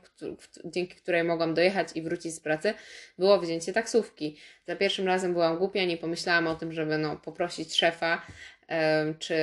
dzięki 0.64 0.96
której 0.96 1.24
mogłam 1.24 1.54
dojechać 1.54 1.88
i 1.94 2.02
wrócić 2.02 2.34
z 2.34 2.40
pracy, 2.40 2.74
było 3.18 3.40
wzięcie 3.40 3.72
taksówki. 3.72 4.36
Za 4.66 4.76
pierwszym 4.76 5.06
razem 5.06 5.32
byłam 5.32 5.58
głupia, 5.58 5.84
nie 5.84 5.96
pomyślałam 5.96 6.46
o 6.46 6.54
tym, 6.54 6.72
żeby 6.72 6.98
no, 6.98 7.16
poprosić 7.16 7.76
szefa, 7.76 8.26
czy 9.18 9.36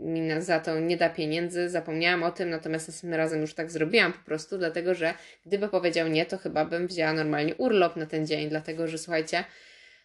mi 0.00 0.30
za 0.38 0.60
to 0.60 0.80
nie 0.80 0.96
da 0.96 1.10
pieniędzy. 1.10 1.68
Zapomniałam 1.68 2.22
o 2.22 2.30
tym, 2.30 2.50
natomiast 2.50 2.88
następnym 2.88 3.18
razem 3.18 3.40
już 3.40 3.54
tak 3.54 3.70
zrobiłam 3.70 4.12
po 4.12 4.24
prostu, 4.24 4.58
dlatego 4.58 4.94
że 4.94 5.14
gdyby 5.46 5.68
powiedział 5.68 6.08
nie, 6.08 6.26
to 6.26 6.38
chyba 6.38 6.64
bym 6.64 6.86
wzięła 6.86 7.12
normalnie 7.12 7.54
urlop 7.54 7.96
na 7.96 8.06
ten 8.06 8.26
dzień, 8.26 8.48
dlatego 8.48 8.86
że 8.86 8.98
słuchajcie, 8.98 9.44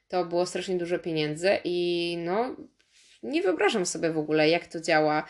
to 0.07 0.25
było 0.25 0.45
strasznie 0.45 0.77
dużo 0.77 0.99
pieniędzy 0.99 1.49
i 1.63 2.17
no 2.25 2.55
nie 3.23 3.41
wyobrażam 3.41 3.85
sobie 3.85 4.09
w 4.11 4.17
ogóle, 4.17 4.49
jak 4.49 4.67
to 4.67 4.81
działa. 4.81 5.23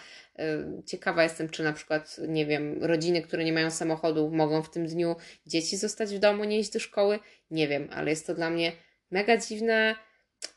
Ciekawa 0.85 1.23
jestem, 1.23 1.49
czy 1.49 1.63
na 1.63 1.73
przykład, 1.73 2.17
nie 2.27 2.45
wiem, 2.45 2.83
rodziny, 2.83 3.21
które 3.21 3.43
nie 3.43 3.53
mają 3.53 3.71
samochodu, 3.71 4.31
mogą 4.31 4.63
w 4.63 4.71
tym 4.71 4.85
dniu 4.85 5.15
dzieci 5.45 5.77
zostać 5.77 6.15
w 6.15 6.19
domu, 6.19 6.43
nie 6.43 6.59
iść 6.59 6.71
do 6.71 6.79
szkoły. 6.79 7.19
Nie 7.51 7.67
wiem, 7.67 7.87
ale 7.91 8.09
jest 8.09 8.27
to 8.27 8.35
dla 8.35 8.49
mnie 8.49 8.71
mega 9.11 9.37
dziwne 9.37 9.95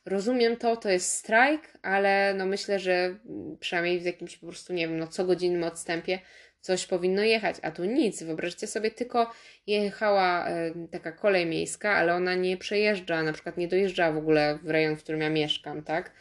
rozumiem 0.05 0.57
to, 0.57 0.76
to 0.76 0.91
jest 0.91 1.11
strajk, 1.11 1.78
ale 1.83 2.35
no 2.35 2.47
myślę, 2.47 2.78
że 2.78 3.18
przynajmniej 3.61 4.01
w 4.01 4.05
jakimś 4.05 4.37
po 4.37 4.47
prostu, 4.47 4.72
nie 4.72 4.89
wiem, 4.89 4.99
no 4.99 5.07
co 5.07 5.24
godzinnym 5.24 5.64
odstępie 5.64 6.18
coś 6.62 6.87
powinno 6.87 7.22
jechać, 7.22 7.57
a 7.62 7.70
tu 7.70 7.85
nic. 7.85 8.22
Wyobraźcie 8.22 8.66
sobie, 8.66 8.91
tylko 8.91 9.30
jechała 9.66 10.49
e, 10.49 10.72
taka 10.91 11.12
kolej 11.12 11.47
miejska, 11.47 11.91
ale 11.91 12.14
ona 12.14 12.35
nie 12.35 12.57
przejeżdża, 12.57 13.22
na 13.22 13.33
przykład 13.33 13.57
nie 13.57 13.68
dojeżdża 13.68 14.12
w 14.12 14.16
ogóle 14.16 14.59
w 14.62 14.70
rejon, 14.70 14.97
w 14.97 15.03
którym 15.03 15.20
ja 15.20 15.30
mieszkam, 15.30 15.83
tak? 15.83 16.12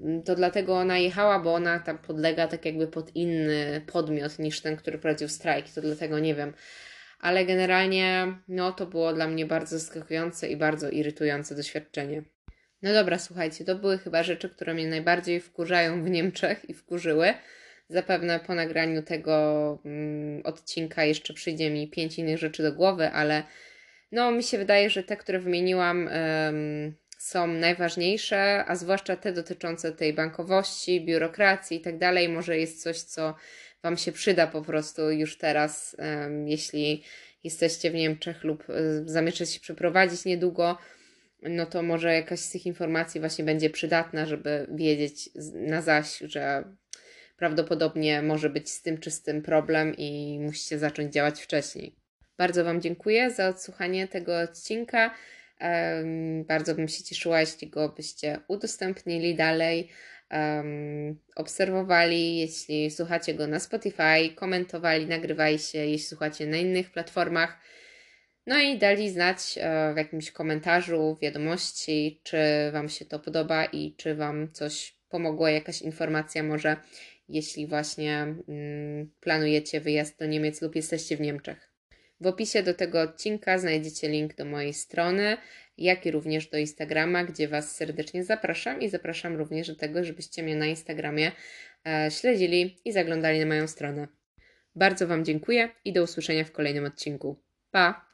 Mm, 0.00 0.22
to 0.22 0.34
dlatego 0.34 0.76
ona 0.76 0.98
jechała, 0.98 1.38
bo 1.38 1.54
ona 1.54 1.78
tam 1.80 1.98
podlega 1.98 2.48
tak 2.48 2.64
jakby 2.64 2.86
pod 2.88 3.16
inny 3.16 3.84
podmiot 3.92 4.38
niż 4.38 4.60
ten, 4.60 4.76
który 4.76 4.98
prowadził 4.98 5.28
strajk. 5.28 5.68
To 5.74 5.80
dlatego 5.80 6.18
nie 6.18 6.34
wiem. 6.34 6.52
ale 7.20 7.44
generalnie 7.46 8.26
no 8.48 8.72
to 8.72 8.86
było 8.86 9.12
dla 9.12 9.26
mnie 9.28 9.46
bardzo 9.46 9.78
zaskakujące 9.78 10.48
i 10.48 10.56
bardzo 10.56 10.90
irytujące 10.90 11.54
doświadczenie. 11.54 12.22
No 12.82 12.92
dobra, 12.92 13.18
słuchajcie, 13.18 13.64
to 13.64 13.74
były 13.74 13.98
chyba 13.98 14.22
rzeczy, 14.22 14.48
które 14.48 14.74
mnie 14.74 14.88
najbardziej 14.88 15.40
wkurzają 15.40 16.04
w 16.04 16.10
Niemczech 16.10 16.70
i 16.70 16.74
wkurzyły. 16.74 17.34
Zapewne 17.88 18.40
po 18.40 18.54
nagraniu 18.54 19.02
tego 19.02 19.78
mm, 19.84 20.42
odcinka 20.44 21.04
jeszcze 21.04 21.34
przyjdzie 21.34 21.70
mi 21.70 21.88
pięć 21.88 22.18
innych 22.18 22.38
rzeczy 22.38 22.62
do 22.62 22.72
głowy, 22.72 23.10
ale 23.10 23.42
no 24.12 24.30
mi 24.30 24.42
się 24.42 24.58
wydaje, 24.58 24.90
że 24.90 25.02
te, 25.02 25.16
które 25.16 25.38
wymieniłam, 25.38 26.08
ym, 26.08 26.94
są 27.18 27.46
najważniejsze, 27.46 28.64
a 28.66 28.76
zwłaszcza 28.76 29.16
te 29.16 29.32
dotyczące 29.32 29.92
tej 29.92 30.12
bankowości, 30.12 31.04
biurokracji 31.04 31.76
i 31.76 31.80
tak 31.80 31.98
dalej. 31.98 32.28
Może 32.28 32.58
jest 32.58 32.82
coś, 32.82 32.98
co 32.98 33.34
Wam 33.82 33.96
się 33.96 34.12
przyda 34.12 34.46
po 34.46 34.62
prostu 34.62 35.10
już 35.10 35.38
teraz, 35.38 35.96
ym, 36.26 36.48
jeśli 36.48 37.04
jesteście 37.44 37.90
w 37.90 37.94
Niemczech 37.94 38.44
lub 38.44 38.70
y, 38.70 39.02
zamierzacie 39.06 39.46
się 39.46 39.60
przeprowadzić 39.60 40.24
niedługo 40.24 40.78
no 41.42 41.66
to 41.66 41.82
może 41.82 42.14
jakaś 42.14 42.40
z 42.40 42.50
tych 42.50 42.66
informacji 42.66 43.20
właśnie 43.20 43.44
będzie 43.44 43.70
przydatna, 43.70 44.26
żeby 44.26 44.66
wiedzieć 44.74 45.30
na 45.54 45.82
zaś, 45.82 46.18
że 46.18 46.64
prawdopodobnie 47.36 48.22
może 48.22 48.50
być 48.50 48.70
z 48.70 48.82
tym 48.82 48.98
czy 48.98 49.10
z 49.10 49.22
tym 49.22 49.42
problem 49.42 49.94
i 49.96 50.38
musicie 50.40 50.78
zacząć 50.78 51.12
działać 51.12 51.40
wcześniej. 51.40 51.96
Bardzo 52.38 52.64
Wam 52.64 52.80
dziękuję 52.80 53.30
za 53.30 53.48
odsłuchanie 53.48 54.08
tego 54.08 54.40
odcinka. 54.40 55.14
Bardzo 56.48 56.74
bym 56.74 56.88
się 56.88 57.04
cieszyła, 57.04 57.40
jeśli 57.40 57.70
go 57.70 57.88
byście 57.88 58.38
udostępnili 58.48 59.34
dalej, 59.34 59.90
obserwowali, 61.36 62.38
jeśli 62.38 62.90
słuchacie 62.90 63.34
go 63.34 63.46
na 63.46 63.60
Spotify, 63.60 64.34
komentowali, 64.34 65.06
nagrywali 65.06 65.58
się, 65.58 65.78
jeśli 65.78 66.06
słuchacie 66.06 66.46
na 66.46 66.56
innych 66.56 66.90
platformach. 66.90 67.58
No 68.46 68.58
i 68.58 68.78
dali 68.78 69.10
znać 69.10 69.58
e, 69.58 69.94
w 69.94 69.96
jakimś 69.96 70.30
komentarzu, 70.30 71.18
wiadomości, 71.22 72.20
czy 72.22 72.38
Wam 72.72 72.88
się 72.88 73.04
to 73.04 73.18
podoba 73.18 73.64
i 73.64 73.94
czy 73.96 74.14
Wam 74.14 74.52
coś 74.52 74.94
pomogło, 75.08 75.48
jakaś 75.48 75.82
informacja 75.82 76.42
może, 76.42 76.76
jeśli 77.28 77.66
właśnie 77.66 78.34
mm, 78.48 79.10
planujecie 79.20 79.80
wyjazd 79.80 80.18
do 80.18 80.26
Niemiec 80.26 80.62
lub 80.62 80.76
jesteście 80.76 81.16
w 81.16 81.20
Niemczech. 81.20 81.70
W 82.20 82.26
opisie 82.26 82.62
do 82.62 82.74
tego 82.74 83.00
odcinka 83.00 83.58
znajdziecie 83.58 84.08
link 84.08 84.34
do 84.34 84.44
mojej 84.44 84.74
strony, 84.74 85.36
jak 85.78 86.06
i 86.06 86.10
również 86.10 86.46
do 86.46 86.58
Instagrama, 86.58 87.24
gdzie 87.24 87.48
Was 87.48 87.76
serdecznie 87.76 88.24
zapraszam 88.24 88.80
i 88.80 88.88
zapraszam 88.88 89.36
również 89.36 89.68
do 89.68 89.74
tego, 89.74 90.04
żebyście 90.04 90.42
mnie 90.42 90.56
na 90.56 90.66
Instagramie 90.66 91.32
e, 91.86 92.10
śledzili 92.10 92.76
i 92.84 92.92
zaglądali 92.92 93.40
na 93.40 93.46
moją 93.46 93.68
stronę. 93.68 94.08
Bardzo 94.74 95.06
Wam 95.06 95.24
dziękuję 95.24 95.68
i 95.84 95.92
do 95.92 96.02
usłyszenia 96.02 96.44
w 96.44 96.52
kolejnym 96.52 96.84
odcinku. 96.84 97.36
Pa! 97.70 98.09